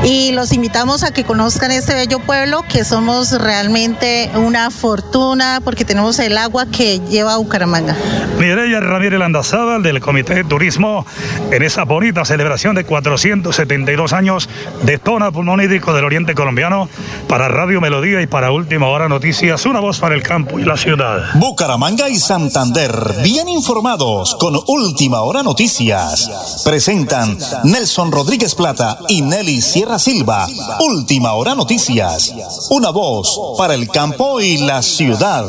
Y 0.04 0.32
los 0.32 0.52
invitamos 0.52 1.04
a 1.04 1.14
que 1.14 1.24
conozcan 1.24 1.70
este 1.70 1.94
bello 1.94 2.18
pueblo, 2.18 2.66
que 2.68 2.84
somos 2.84 3.40
realmente 3.40 4.32
una 4.34 4.72
fortuna 4.72 5.62
porque 5.64 5.86
tenemos 5.86 6.18
el 6.18 6.40
agua 6.40 6.66
que 6.66 7.02
lleva 7.02 7.36
a 7.36 7.38
Bucaramanga. 7.38 7.96
Mireya 8.40 8.80
Ramírez 8.80 9.20
Landazábal 9.20 9.84
del 9.84 10.00
Comité 10.00 10.34
de 10.34 10.44
Turismo 10.44 11.06
en 11.52 11.62
esa 11.62 11.84
bonita 11.84 12.26
celebración 12.26 12.76
de 12.76 12.84
472 12.84 14.12
años 14.12 14.50
de 14.84 14.98
Tona 14.98 15.32
Pulmón 15.32 15.62
Hídrico 15.62 15.94
del 15.94 16.06
Oriente 16.06 16.36
Colombiano 16.36 16.90
para 17.28 17.48
Radio 17.48 17.82
Melodía 17.82 18.22
y 18.22 18.28
para 18.28 18.52
Última 18.52 18.88
Hora 18.88 19.08
Noticias, 19.08 19.66
una 19.66 19.80
voz 19.80 20.00
para 20.00 20.16
el 20.16 20.24
campo 20.24 20.60
y 20.60 20.64
la 20.64 20.78
ciudad. 20.78 21.24
Bucaramanga 21.36 22.10
y 22.10 22.16
Santander, 22.16 22.92
bien 23.24 23.48
informados 23.50 24.36
con 24.40 24.56
Última 24.68 25.22
Hora 25.22 25.44
Noticias. 25.44 26.64
Presentan 26.66 27.38
Nelson 27.64 28.12
Rodríguez 28.12 28.56
Plata 28.56 28.98
y 29.10 29.22
Nelly 29.22 29.62
Sierra 29.62 30.00
Silva. 30.00 30.46
Última 30.80 31.34
Hora 31.34 31.56
Noticias, 31.56 32.68
una 32.72 32.92
voz 32.92 33.56
para 33.58 33.74
el 33.74 33.88
campo 33.90 34.40
y 34.40 34.58
la 34.66 34.82
ciudad. 34.82 35.46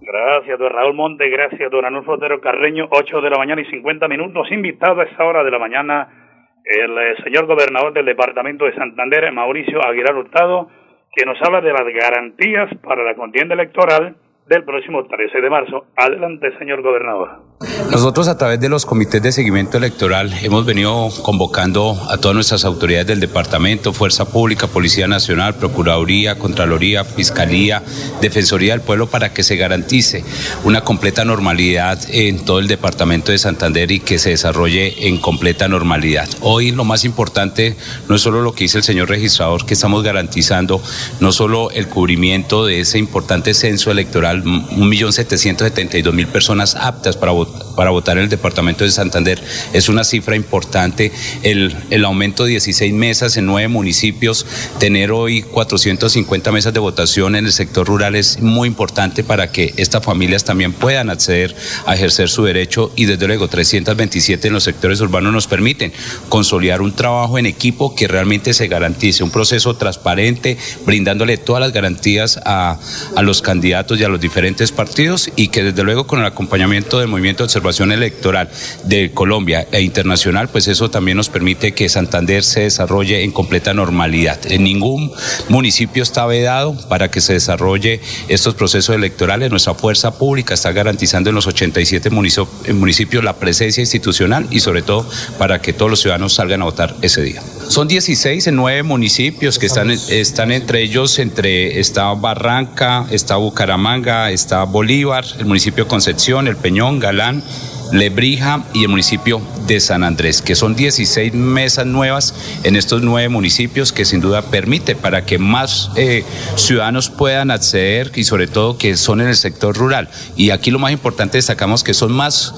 Gracias, 0.00 0.58
don 0.58 0.70
Raúl 0.70 0.94
Monte, 0.94 1.28
gracias, 1.28 1.70
don 1.70 1.84
Anulfo 1.84 2.12
Otero 2.12 2.40
Carreño, 2.40 2.88
8 2.90 3.20
de 3.20 3.30
la 3.30 3.36
mañana 3.36 3.60
y 3.60 3.66
50 3.66 4.08
minutos. 4.08 4.50
Invitado 4.50 5.00
a 5.00 5.04
esta 5.04 5.24
hora 5.24 5.44
de 5.44 5.50
la 5.50 5.58
mañana 5.58 6.27
el 6.68 6.98
eh, 6.98 7.16
señor 7.24 7.46
gobernador 7.46 7.92
del 7.94 8.04
departamento 8.04 8.66
de 8.66 8.74
Santander, 8.74 9.32
Mauricio 9.32 9.82
Aguilar 9.84 10.14
Hurtado, 10.14 10.68
que 11.14 11.24
nos 11.24 11.40
habla 11.42 11.60
de 11.62 11.72
las 11.72 11.84
garantías 11.84 12.70
para 12.82 13.02
la 13.02 13.14
contienda 13.14 13.54
electoral 13.54 14.16
del 14.48 14.64
próximo 14.64 15.04
13 15.06 15.40
de 15.40 15.50
marzo. 15.50 15.84
Adelante, 15.96 16.56
señor 16.58 16.82
gobernador. 16.82 17.48
Nosotros 17.90 18.28
a 18.28 18.38
través 18.38 18.60
de 18.60 18.68
los 18.68 18.86
comités 18.86 19.22
de 19.22 19.32
seguimiento 19.32 19.78
electoral 19.78 20.32
hemos 20.42 20.64
venido 20.64 21.08
convocando 21.22 21.96
a 22.08 22.18
todas 22.18 22.34
nuestras 22.34 22.64
autoridades 22.64 23.06
del 23.08 23.20
departamento, 23.20 23.92
Fuerza 23.92 24.30
Pública, 24.30 24.68
Policía 24.68 25.08
Nacional, 25.08 25.54
Procuraduría, 25.54 26.38
Contraloría, 26.38 27.04
Fiscalía, 27.04 27.82
Defensoría 28.20 28.72
del 28.72 28.82
Pueblo 28.82 29.08
para 29.08 29.32
que 29.32 29.42
se 29.42 29.56
garantice 29.56 30.22
una 30.64 30.82
completa 30.82 31.24
normalidad 31.24 31.98
en 32.10 32.44
todo 32.44 32.58
el 32.58 32.68
departamento 32.68 33.32
de 33.32 33.38
Santander 33.38 33.90
y 33.90 34.00
que 34.00 34.18
se 34.18 34.30
desarrolle 34.30 35.08
en 35.08 35.18
completa 35.18 35.66
normalidad. 35.66 36.28
Hoy 36.40 36.70
lo 36.70 36.84
más 36.84 37.04
importante 37.04 37.76
no 38.08 38.14
es 38.14 38.22
solo 38.22 38.42
lo 38.42 38.52
que 38.52 38.64
dice 38.64 38.78
el 38.78 38.84
señor 38.84 39.08
registrador, 39.08 39.66
que 39.66 39.74
estamos 39.74 40.02
garantizando 40.02 40.80
no 41.20 41.32
solo 41.32 41.70
el 41.70 41.88
cubrimiento 41.88 42.64
de 42.66 42.80
ese 42.80 42.98
importante 42.98 43.54
censo 43.54 43.90
electoral 43.90 44.37
1.772.000 44.44 46.26
personas 46.26 46.74
aptas 46.74 47.16
para, 47.16 47.32
para 47.76 47.90
votar 47.90 48.18
en 48.18 48.24
el 48.24 48.28
departamento 48.28 48.84
de 48.84 48.90
Santander. 48.90 49.42
Es 49.72 49.88
una 49.88 50.04
cifra 50.04 50.36
importante. 50.36 51.12
El, 51.42 51.76
el 51.90 52.04
aumento 52.04 52.44
de 52.44 52.50
16 52.50 52.92
mesas 52.92 53.36
en 53.36 53.46
nueve 53.46 53.68
municipios, 53.68 54.46
tener 54.78 55.12
hoy 55.12 55.42
450 55.42 56.52
mesas 56.52 56.72
de 56.72 56.80
votación 56.80 57.36
en 57.36 57.46
el 57.46 57.52
sector 57.52 57.86
rural 57.86 58.14
es 58.14 58.40
muy 58.40 58.68
importante 58.68 59.24
para 59.24 59.50
que 59.50 59.74
estas 59.76 60.04
familias 60.04 60.44
también 60.44 60.72
puedan 60.72 61.10
acceder 61.10 61.54
a 61.86 61.94
ejercer 61.94 62.28
su 62.28 62.44
derecho 62.44 62.92
y 62.96 63.06
desde 63.06 63.26
luego 63.26 63.48
327 63.48 64.48
en 64.48 64.54
los 64.54 64.64
sectores 64.64 65.00
urbanos 65.00 65.32
nos 65.32 65.46
permiten 65.46 65.92
consolidar 66.28 66.80
un 66.80 66.92
trabajo 66.92 67.38
en 67.38 67.46
equipo 67.46 67.94
que 67.94 68.08
realmente 68.08 68.54
se 68.54 68.68
garantice, 68.68 69.22
un 69.22 69.30
proceso 69.30 69.76
transparente, 69.76 70.56
brindándole 70.84 71.36
todas 71.36 71.60
las 71.60 71.72
garantías 71.72 72.40
a, 72.44 72.78
a 73.16 73.22
los 73.22 73.42
candidatos 73.42 73.98
y 74.00 74.04
a 74.04 74.08
los 74.08 74.20
diferentes 74.28 74.72
partidos 74.72 75.30
y 75.36 75.48
que 75.48 75.62
desde 75.62 75.82
luego 75.84 76.06
con 76.06 76.20
el 76.20 76.26
acompañamiento 76.26 76.98
del 76.98 77.08
Movimiento 77.08 77.42
de 77.42 77.46
Observación 77.46 77.92
Electoral 77.92 78.50
de 78.84 79.10
Colombia 79.12 79.66
e 79.72 79.80
internacional, 79.80 80.48
pues 80.48 80.68
eso 80.68 80.90
también 80.90 81.16
nos 81.16 81.30
permite 81.30 81.72
que 81.72 81.88
Santander 81.88 82.44
se 82.44 82.60
desarrolle 82.60 83.24
en 83.24 83.32
completa 83.32 83.72
normalidad. 83.72 84.38
En 84.50 84.64
ningún 84.64 85.10
municipio 85.48 86.02
está 86.02 86.26
vedado 86.26 86.76
para 86.88 87.10
que 87.10 87.22
se 87.22 87.32
desarrolle 87.32 88.02
estos 88.28 88.54
procesos 88.54 88.94
electorales. 88.94 89.50
Nuestra 89.50 89.72
fuerza 89.72 90.18
pública 90.18 90.52
está 90.52 90.72
garantizando 90.72 91.30
en 91.30 91.34
los 91.34 91.46
87 91.46 92.10
municipios 92.10 93.24
la 93.24 93.36
presencia 93.36 93.80
institucional 93.80 94.46
y 94.50 94.60
sobre 94.60 94.82
todo 94.82 95.08
para 95.38 95.62
que 95.62 95.72
todos 95.72 95.90
los 95.90 96.00
ciudadanos 96.00 96.34
salgan 96.34 96.60
a 96.60 96.66
votar 96.66 96.94
ese 97.00 97.22
día. 97.22 97.42
Son 97.68 97.86
16 97.86 98.46
en 98.46 98.56
nueve 98.56 98.82
municipios 98.82 99.58
que 99.58 99.66
están, 99.66 99.90
están 99.90 100.52
entre 100.52 100.82
ellos, 100.82 101.18
entre 101.18 101.78
está 101.78 102.14
Barranca, 102.14 103.06
está 103.10 103.36
Bucaramanga, 103.36 104.30
está 104.30 104.64
Bolívar, 104.64 105.26
el 105.38 105.44
municipio 105.44 105.84
de 105.84 105.88
Concepción, 105.90 106.48
el 106.48 106.56
Peñón, 106.56 106.98
Galán, 106.98 107.44
Lebrija 107.92 108.64
y 108.74 108.82
el 108.82 108.88
municipio 108.88 109.40
de 109.66 109.80
San 109.80 110.02
Andrés, 110.02 110.42
que 110.42 110.54
son 110.54 110.74
16 110.74 111.34
mesas 111.34 111.86
nuevas 111.86 112.34
en 112.64 112.76
estos 112.76 113.02
nueve 113.02 113.28
municipios 113.28 113.92
que 113.92 114.04
sin 114.04 114.20
duda 114.20 114.42
permite 114.42 114.94
para 114.94 115.24
que 115.24 115.38
más 115.38 115.90
eh, 115.96 116.24
ciudadanos 116.56 117.10
puedan 117.10 117.50
acceder 117.50 118.12
y 118.14 118.24
sobre 118.24 118.46
todo 118.46 118.78
que 118.78 118.96
son 118.96 119.20
en 119.20 119.28
el 119.28 119.36
sector 119.36 119.76
rural. 119.76 120.08
Y 120.36 120.50
aquí 120.50 120.70
lo 120.70 120.78
más 120.78 120.92
importante 120.92 121.38
destacamos 121.38 121.84
que 121.84 121.94
son 121.94 122.12
más, 122.12 122.54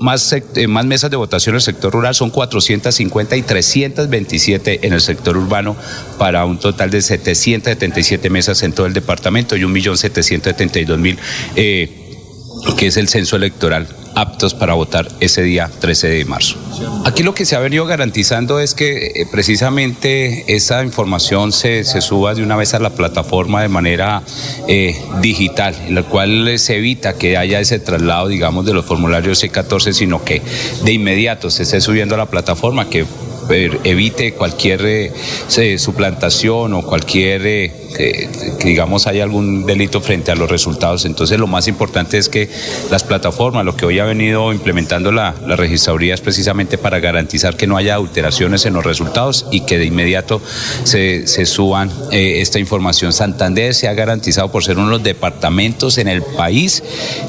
más, 0.00 0.32
eh, 0.32 0.66
más 0.66 0.84
mesas 0.86 1.10
de 1.10 1.16
votación 1.16 1.54
en 1.54 1.56
el 1.56 1.62
sector 1.62 1.92
rural, 1.92 2.14
son 2.14 2.30
450 2.30 3.36
y 3.36 3.42
327 3.42 4.86
en 4.86 4.92
el 4.92 5.00
sector 5.00 5.36
urbano 5.36 5.76
para 6.18 6.44
un 6.44 6.58
total 6.58 6.90
de 6.90 7.02
777 7.02 8.30
mesas 8.30 8.62
en 8.62 8.72
todo 8.72 8.86
el 8.86 8.92
departamento 8.92 9.56
y 9.56 9.62
1.772.000 9.62 11.18
eh, 11.56 12.00
que 12.76 12.86
es 12.86 12.96
el 12.96 13.08
censo 13.08 13.36
electoral 13.36 13.86
aptos 14.14 14.54
para 14.54 14.74
votar 14.74 15.08
ese 15.20 15.42
día 15.42 15.70
13 15.80 16.08
de 16.08 16.24
marzo. 16.24 16.56
Aquí 17.04 17.22
lo 17.22 17.34
que 17.34 17.44
se 17.44 17.56
ha 17.56 17.60
venido 17.60 17.86
garantizando 17.86 18.60
es 18.60 18.74
que 18.74 19.06
eh, 19.06 19.26
precisamente 19.30 20.54
esa 20.54 20.82
información 20.82 21.52
se, 21.52 21.84
se, 21.84 22.00
suba 22.00 22.34
de 22.34 22.42
una 22.42 22.56
vez 22.56 22.74
a 22.74 22.78
la 22.78 22.90
plataforma 22.90 23.62
de 23.62 23.68
manera 23.68 24.22
eh, 24.68 24.96
digital, 25.20 25.74
en 25.86 25.94
la 25.94 26.02
cual 26.02 26.58
se 26.58 26.76
evita 26.76 27.14
que 27.14 27.36
haya 27.36 27.60
ese 27.60 27.78
traslado, 27.78 28.28
digamos, 28.28 28.64
de 28.66 28.72
los 28.72 28.84
formularios 28.84 29.42
C14, 29.42 29.92
sino 29.92 30.24
que 30.24 30.42
de 30.84 30.92
inmediato 30.92 31.50
se 31.50 31.64
esté 31.64 31.80
subiendo 31.80 32.14
a 32.14 32.18
la 32.18 32.26
plataforma, 32.26 32.88
que 32.88 33.06
evite 33.84 34.32
cualquier 34.32 34.80
eh, 34.86 35.78
suplantación 35.78 36.72
o 36.74 36.82
cualquier 36.82 37.83
eh, 37.98 38.28
que, 38.58 38.68
digamos 38.68 39.06
haya 39.06 39.22
algún 39.22 39.66
delito 39.66 40.00
frente 40.00 40.30
a 40.30 40.34
los 40.34 40.50
resultados. 40.50 41.04
Entonces 41.04 41.38
lo 41.38 41.46
más 41.46 41.68
importante 41.68 42.18
es 42.18 42.28
que 42.28 42.48
las 42.90 43.04
plataformas, 43.04 43.64
lo 43.64 43.76
que 43.76 43.86
hoy 43.86 43.98
ha 43.98 44.04
venido 44.04 44.52
implementando 44.52 45.12
la, 45.12 45.34
la 45.46 45.56
registraduría 45.56 46.14
es 46.14 46.20
precisamente 46.20 46.78
para 46.78 47.00
garantizar 47.00 47.56
que 47.56 47.66
no 47.66 47.76
haya 47.76 47.94
alteraciones 47.96 48.66
en 48.66 48.74
los 48.74 48.84
resultados 48.84 49.46
y 49.50 49.60
que 49.60 49.78
de 49.78 49.86
inmediato 49.86 50.40
se, 50.84 51.26
se 51.26 51.46
suban 51.46 51.90
eh, 52.10 52.40
esta 52.40 52.58
información. 52.58 53.12
Santander 53.12 53.74
se 53.74 53.88
ha 53.88 53.94
garantizado 53.94 54.50
por 54.50 54.64
ser 54.64 54.76
uno 54.78 54.86
de 54.86 54.92
los 54.92 55.02
departamentos 55.02 55.98
en 55.98 56.08
el 56.08 56.22
país 56.22 56.82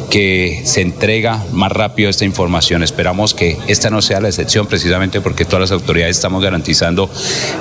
que 0.09 0.61
se 0.65 0.81
entrega 0.81 1.43
más 1.51 1.71
rápido 1.71 2.09
esta 2.09 2.25
información. 2.25 2.83
Esperamos 2.83 3.33
que 3.33 3.57
esta 3.67 3.89
no 3.89 4.01
sea 4.01 4.19
la 4.19 4.29
excepción 4.29 4.67
precisamente 4.67 5.21
porque 5.21 5.45
todas 5.45 5.61
las 5.61 5.71
autoridades 5.71 6.17
estamos 6.17 6.43
garantizando 6.43 7.09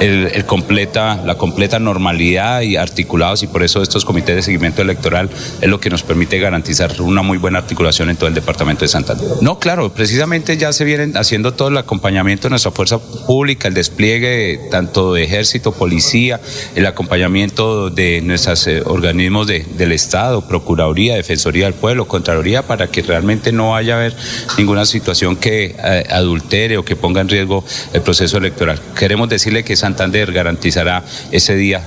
el, 0.00 0.44
completa, 0.46 1.20
la 1.24 1.36
completa 1.36 1.78
normalidad 1.78 2.62
y 2.62 2.76
articulados 2.94 3.42
y 3.42 3.48
por 3.48 3.64
eso 3.64 3.82
estos 3.82 4.04
comités 4.04 4.36
de 4.36 4.42
seguimiento 4.42 4.80
electoral 4.80 5.28
es 5.60 5.68
lo 5.68 5.80
que 5.80 5.90
nos 5.90 6.04
permite 6.04 6.38
garantizar 6.38 7.00
una 7.02 7.22
muy 7.22 7.38
buena 7.38 7.58
articulación 7.58 8.08
en 8.08 8.16
todo 8.16 8.28
el 8.28 8.34
departamento 8.34 8.84
de 8.84 8.88
Santander. 8.88 9.26
No, 9.40 9.58
claro, 9.58 9.92
precisamente 9.92 10.56
ya 10.56 10.72
se 10.72 10.84
vienen 10.84 11.16
haciendo 11.16 11.52
todo 11.54 11.68
el 11.68 11.76
acompañamiento 11.76 12.44
de 12.44 12.50
nuestra 12.50 12.70
fuerza 12.70 12.98
pública, 12.98 13.66
el 13.66 13.74
despliegue 13.74 14.60
tanto 14.70 15.12
de 15.12 15.24
ejército, 15.24 15.72
policía, 15.72 16.40
el 16.76 16.86
acompañamiento 16.86 17.90
de 17.90 18.20
nuestros 18.22 18.66
eh, 18.68 18.82
organismos 18.84 19.48
del 19.48 19.92
Estado, 19.92 20.46
Procuraduría, 20.46 21.16
Defensoría 21.16 21.64
del 21.64 21.74
Pueblo, 21.74 22.06
Contraloría, 22.06 22.62
para 22.62 22.86
que 22.86 23.02
realmente 23.02 23.50
no 23.50 23.70
vaya 23.70 23.94
a 23.94 23.96
haber 23.98 24.14
ninguna 24.56 24.86
situación 24.86 25.36
que 25.36 25.74
eh, 25.76 26.04
adultere 26.10 26.78
o 26.78 26.84
que 26.84 26.94
ponga 26.94 27.20
en 27.20 27.28
riesgo 27.28 27.64
el 27.92 28.02
proceso 28.02 28.38
electoral. 28.38 28.80
Queremos 28.96 29.28
decirle 29.28 29.64
que 29.64 29.74
Santander 29.74 30.32
garantizará 30.32 31.02
ese 31.32 31.56
día 31.56 31.84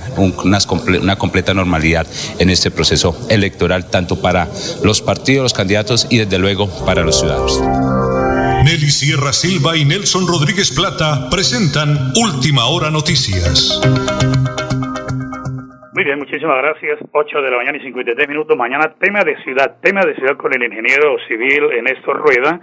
una 0.98 1.16
completa 1.16 1.54
normalidad 1.54 2.06
en 2.38 2.50
este 2.50 2.70
proceso 2.70 3.16
electoral, 3.30 3.90
tanto 3.90 4.20
para 4.20 4.48
los 4.82 5.02
partidos, 5.02 5.42
los 5.42 5.54
candidatos 5.54 6.06
y 6.10 6.18
desde 6.18 6.38
luego 6.38 6.68
para 6.84 7.02
los 7.02 7.20
ciudadanos. 7.20 7.60
Nelly 8.64 8.90
Sierra 8.90 9.32
Silva 9.32 9.76
y 9.76 9.84
Nelson 9.84 10.26
Rodríguez 10.26 10.74
Plata 10.74 11.30
presentan 11.30 12.12
Última 12.16 12.66
Hora 12.66 12.90
Noticias. 12.90 13.80
Muy 15.94 16.04
bien, 16.04 16.18
muchísimas 16.18 16.58
gracias. 16.62 16.98
8 17.10 17.42
de 17.42 17.50
la 17.50 17.56
mañana 17.56 17.78
y 17.78 17.80
53 17.80 18.28
minutos. 18.28 18.56
Mañana 18.56 18.94
tema 19.00 19.24
de 19.24 19.36
ciudad, 19.42 19.78
tema 19.80 20.02
de 20.04 20.14
ciudad 20.14 20.36
con 20.36 20.54
el 20.54 20.62
ingeniero 20.62 21.16
civil 21.26 21.70
Néstor 21.82 22.18
Rueda. 22.18 22.60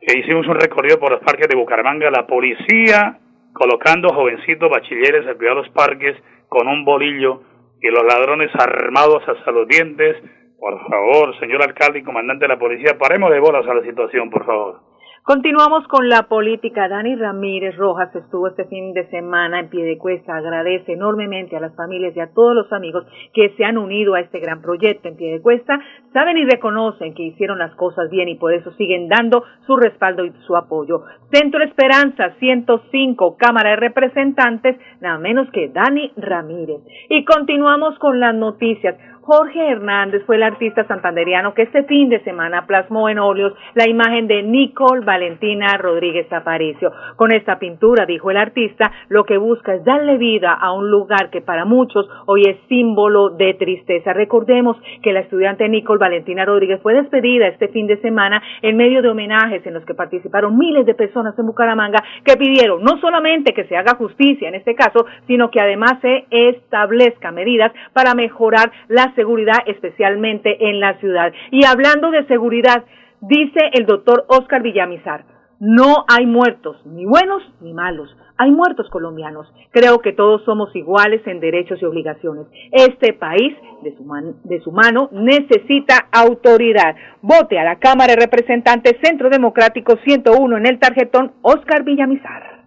E 0.00 0.18
hicimos 0.18 0.46
un 0.46 0.54
recorrido 0.54 0.98
por 0.98 1.12
los 1.12 1.20
parques 1.20 1.48
de 1.48 1.56
Bucaramanga. 1.56 2.10
La 2.10 2.26
policía 2.26 3.18
colocando 3.52 4.08
jovencitos 4.10 4.70
bachilleres 4.70 5.26
al 5.26 5.36
cuidado 5.36 5.56
de 5.56 5.62
los 5.64 5.72
parques 5.72 6.16
con 6.48 6.68
un 6.68 6.84
bolillo 6.84 7.42
y 7.80 7.88
los 7.88 8.04
ladrones 8.04 8.50
armados 8.54 9.22
hasta 9.26 9.50
los 9.50 9.66
dientes. 9.68 10.16
Por 10.58 10.78
favor, 10.88 11.38
señor 11.40 11.62
alcalde 11.62 12.00
y 12.00 12.02
comandante 12.02 12.44
de 12.44 12.48
la 12.48 12.58
policía, 12.58 12.98
paremos 12.98 13.30
de 13.30 13.40
bolas 13.40 13.66
a 13.66 13.74
la 13.74 13.82
situación, 13.82 14.28
por 14.28 14.44
favor. 14.44 14.89
Continuamos 15.22 15.86
con 15.86 16.08
la 16.08 16.22
política. 16.22 16.88
Dani 16.88 17.14
Ramírez 17.14 17.76
Rojas 17.76 18.12
estuvo 18.16 18.48
este 18.48 18.64
fin 18.64 18.94
de 18.94 19.06
semana 19.10 19.60
en 19.60 19.68
pie 19.68 19.84
de 19.84 19.98
cuesta. 19.98 20.34
Agradece 20.34 20.94
enormemente 20.94 21.56
a 21.56 21.60
las 21.60 21.76
familias 21.76 22.16
y 22.16 22.20
a 22.20 22.32
todos 22.32 22.54
los 22.54 22.72
amigos 22.72 23.04
que 23.34 23.50
se 23.50 23.64
han 23.64 23.76
unido 23.76 24.14
a 24.14 24.20
este 24.20 24.40
gran 24.40 24.62
proyecto 24.62 25.08
en 25.08 25.16
pie 25.16 25.32
de 25.32 25.42
cuesta. 25.42 25.78
Saben 26.14 26.38
y 26.38 26.46
reconocen 26.46 27.12
que 27.12 27.22
hicieron 27.22 27.58
las 27.58 27.74
cosas 27.74 28.08
bien 28.10 28.30
y 28.30 28.36
por 28.36 28.54
eso 28.54 28.72
siguen 28.72 29.08
dando 29.08 29.44
su 29.66 29.76
respaldo 29.76 30.24
y 30.24 30.32
su 30.46 30.56
apoyo. 30.56 31.02
Centro 31.30 31.62
Esperanza 31.62 32.30
105, 32.38 33.36
Cámara 33.36 33.70
de 33.70 33.76
Representantes, 33.76 34.80
nada 35.02 35.18
menos 35.18 35.50
que 35.50 35.68
Dani 35.68 36.12
Ramírez. 36.16 36.80
Y 37.10 37.26
continuamos 37.26 37.98
con 37.98 38.20
las 38.20 38.34
noticias. 38.34 38.96
Jorge 39.22 39.70
Hernández 39.70 40.24
fue 40.24 40.36
el 40.36 40.42
artista 40.42 40.86
santanderiano 40.86 41.52
que 41.52 41.62
este 41.62 41.84
fin 41.84 42.08
de 42.08 42.24
semana 42.24 42.66
plasmó 42.66 43.08
en 43.10 43.18
óleos 43.18 43.52
la 43.74 43.86
imagen 43.86 44.26
de 44.26 44.42
Nicole 44.42 45.04
Valentina 45.04 45.76
Rodríguez 45.76 46.32
Aparicio. 46.32 46.90
Con 47.16 47.30
esta 47.30 47.58
pintura, 47.58 48.06
dijo 48.06 48.30
el 48.30 48.38
artista, 48.38 48.90
lo 49.08 49.24
que 49.24 49.36
busca 49.36 49.74
es 49.74 49.84
darle 49.84 50.16
vida 50.16 50.54
a 50.54 50.72
un 50.72 50.90
lugar 50.90 51.28
que 51.28 51.42
para 51.42 51.66
muchos 51.66 52.08
hoy 52.26 52.44
es 52.48 52.56
símbolo 52.68 53.28
de 53.28 53.52
tristeza. 53.54 54.14
Recordemos 54.14 54.78
que 55.02 55.12
la 55.12 55.20
estudiante 55.20 55.68
Nicole 55.68 55.98
Valentina 55.98 56.46
Rodríguez 56.46 56.80
fue 56.80 56.94
despedida 56.94 57.46
este 57.46 57.68
fin 57.68 57.86
de 57.86 58.00
semana 58.00 58.42
en 58.62 58.78
medio 58.78 59.02
de 59.02 59.10
homenajes 59.10 59.64
en 59.66 59.74
los 59.74 59.84
que 59.84 59.94
participaron 59.94 60.56
miles 60.56 60.86
de 60.86 60.94
personas 60.94 61.38
en 61.38 61.46
Bucaramanga 61.46 62.02
que 62.24 62.38
pidieron 62.38 62.82
no 62.82 62.98
solamente 63.00 63.52
que 63.52 63.64
se 63.64 63.76
haga 63.76 63.96
justicia 63.96 64.48
en 64.48 64.54
este 64.54 64.74
caso, 64.74 65.04
sino 65.26 65.50
que 65.50 65.60
además 65.60 65.98
se 66.00 66.24
establezca 66.30 67.30
medidas 67.30 67.72
para 67.92 68.14
mejorar 68.14 68.72
la 68.88 69.09
seguridad, 69.14 69.58
especialmente 69.66 70.68
en 70.68 70.80
la 70.80 70.98
ciudad. 70.98 71.32
Y 71.50 71.64
hablando 71.64 72.10
de 72.10 72.26
seguridad, 72.26 72.84
dice 73.20 73.70
el 73.72 73.86
doctor 73.86 74.24
Oscar 74.28 74.62
Villamizar, 74.62 75.24
no 75.60 76.06
hay 76.08 76.24
muertos, 76.24 76.76
ni 76.86 77.04
buenos 77.04 77.42
ni 77.60 77.74
malos. 77.74 78.16
Hay 78.38 78.50
muertos 78.50 78.88
colombianos. 78.88 79.46
Creo 79.70 79.98
que 79.98 80.14
todos 80.14 80.42
somos 80.46 80.74
iguales 80.74 81.20
en 81.26 81.40
derechos 81.40 81.78
y 81.82 81.84
obligaciones. 81.84 82.46
Este 82.72 83.12
país, 83.12 83.54
de 83.82 83.94
su, 83.94 84.06
de 84.44 84.60
su 84.60 84.72
mano, 84.72 85.10
necesita 85.12 86.08
autoridad. 86.10 86.96
Vote 87.20 87.58
a 87.58 87.64
la 87.64 87.78
Cámara 87.78 88.14
de 88.14 88.22
Representantes 88.22 88.96
Centro 89.02 89.28
Democrático 89.28 89.98
101 90.02 90.56
en 90.56 90.66
el 90.66 90.78
tarjetón 90.78 91.32
Oscar 91.42 91.84
Villamizar. 91.84 92.64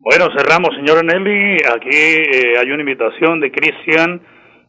Bueno, 0.00 0.26
cerramos, 0.36 0.76
señor 0.76 1.02
Nelly. 1.02 1.56
Aquí 1.74 1.88
eh, 1.96 2.58
hay 2.60 2.70
una 2.70 2.82
invitación 2.82 3.40
de 3.40 3.50
Cristian 3.50 4.20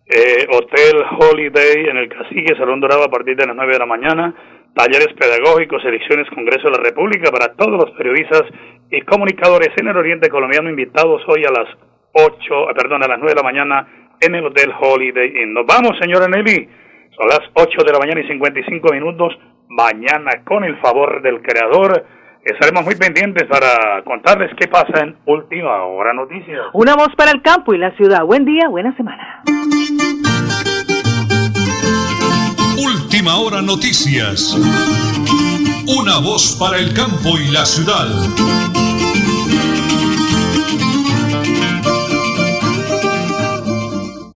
eh, 0.08 0.46
Hotel 0.52 1.04
Holiday 1.20 1.89
en 1.89 1.98
el 1.98 2.10
Cacique, 2.10 2.56
Salón 2.56 2.80
Dorado 2.80 3.04
a 3.04 3.10
partir 3.10 3.36
de 3.36 3.48
las 3.48 3.56
9 3.56 3.74
de 3.74 3.80
la 3.80 3.86
mañana, 3.86 4.34
talleres 4.76 5.10
pedagógicos, 5.18 5.84
elecciones 5.84 6.30
Congreso 6.30 6.70
de 6.70 6.78
la 6.78 6.84
República 6.84 7.32
para 7.32 7.54
todos 7.54 7.80
los 7.80 7.91
periodistas 7.98 8.44
y 8.91 9.02
comunicadores 9.02 9.70
en 9.78 9.88
el 9.88 9.98
Oriente 9.98 10.30
Colombiano 10.30 10.70
invitados 10.70 11.24
hoy 11.28 11.44
a 11.46 11.52
las 11.52 11.70
8, 12.13 12.68
perdón, 12.76 13.04
a 13.04 13.08
las 13.08 13.18
9 13.18 13.34
de 13.34 13.36
la 13.36 13.44
mañana 13.44 13.88
en 14.22 14.36
el 14.36 14.46
Hotel 14.46 14.72
Holiday 14.80 15.41
Inn. 15.44 15.54
Nos 15.54 15.65
vamos, 15.65 15.98
señora 16.00 16.28
Nelly. 16.28 16.70
Son 17.18 17.28
las 17.28 17.41
8 17.54 17.84
de 17.84 17.91
la 17.91 18.00
mañana 18.00 18.22
y 18.22 18.28
55 18.28 18.94
minutos. 18.94 19.38
Mañana, 19.70 20.44
con 20.44 20.63
el 20.63 20.78
favor 20.78 21.22
del 21.22 21.41
Creador, 21.41 22.06
estaremos 22.46 22.86
muy 22.86 22.96
pendientes 22.96 23.44
para 23.48 24.04
contarles 24.04 24.52
qué 24.58 24.68
pasa 24.68 25.02
en 25.02 25.18
Última 25.26 25.84
Hora 25.84 26.14
Noticias. 26.14 26.62
Una 26.74 26.96
voz 26.96 27.10
para 27.18 27.32
el 27.32 27.42
campo 27.42 27.74
y 27.74 27.80
la 27.80 27.92
ciudad. 27.98 28.24
Buen 28.24 28.46
día, 28.46 28.68
buena 28.70 28.96
semana. 28.96 29.44
Última 32.78 33.38
Hora 33.38 33.62
Noticias. 33.62 34.56
Una 35.88 36.20
voz 36.20 36.56
para 36.60 36.78
el 36.78 36.94
campo 36.94 37.38
y 37.40 37.52
la 37.52 37.66
ciudad. 37.66 38.08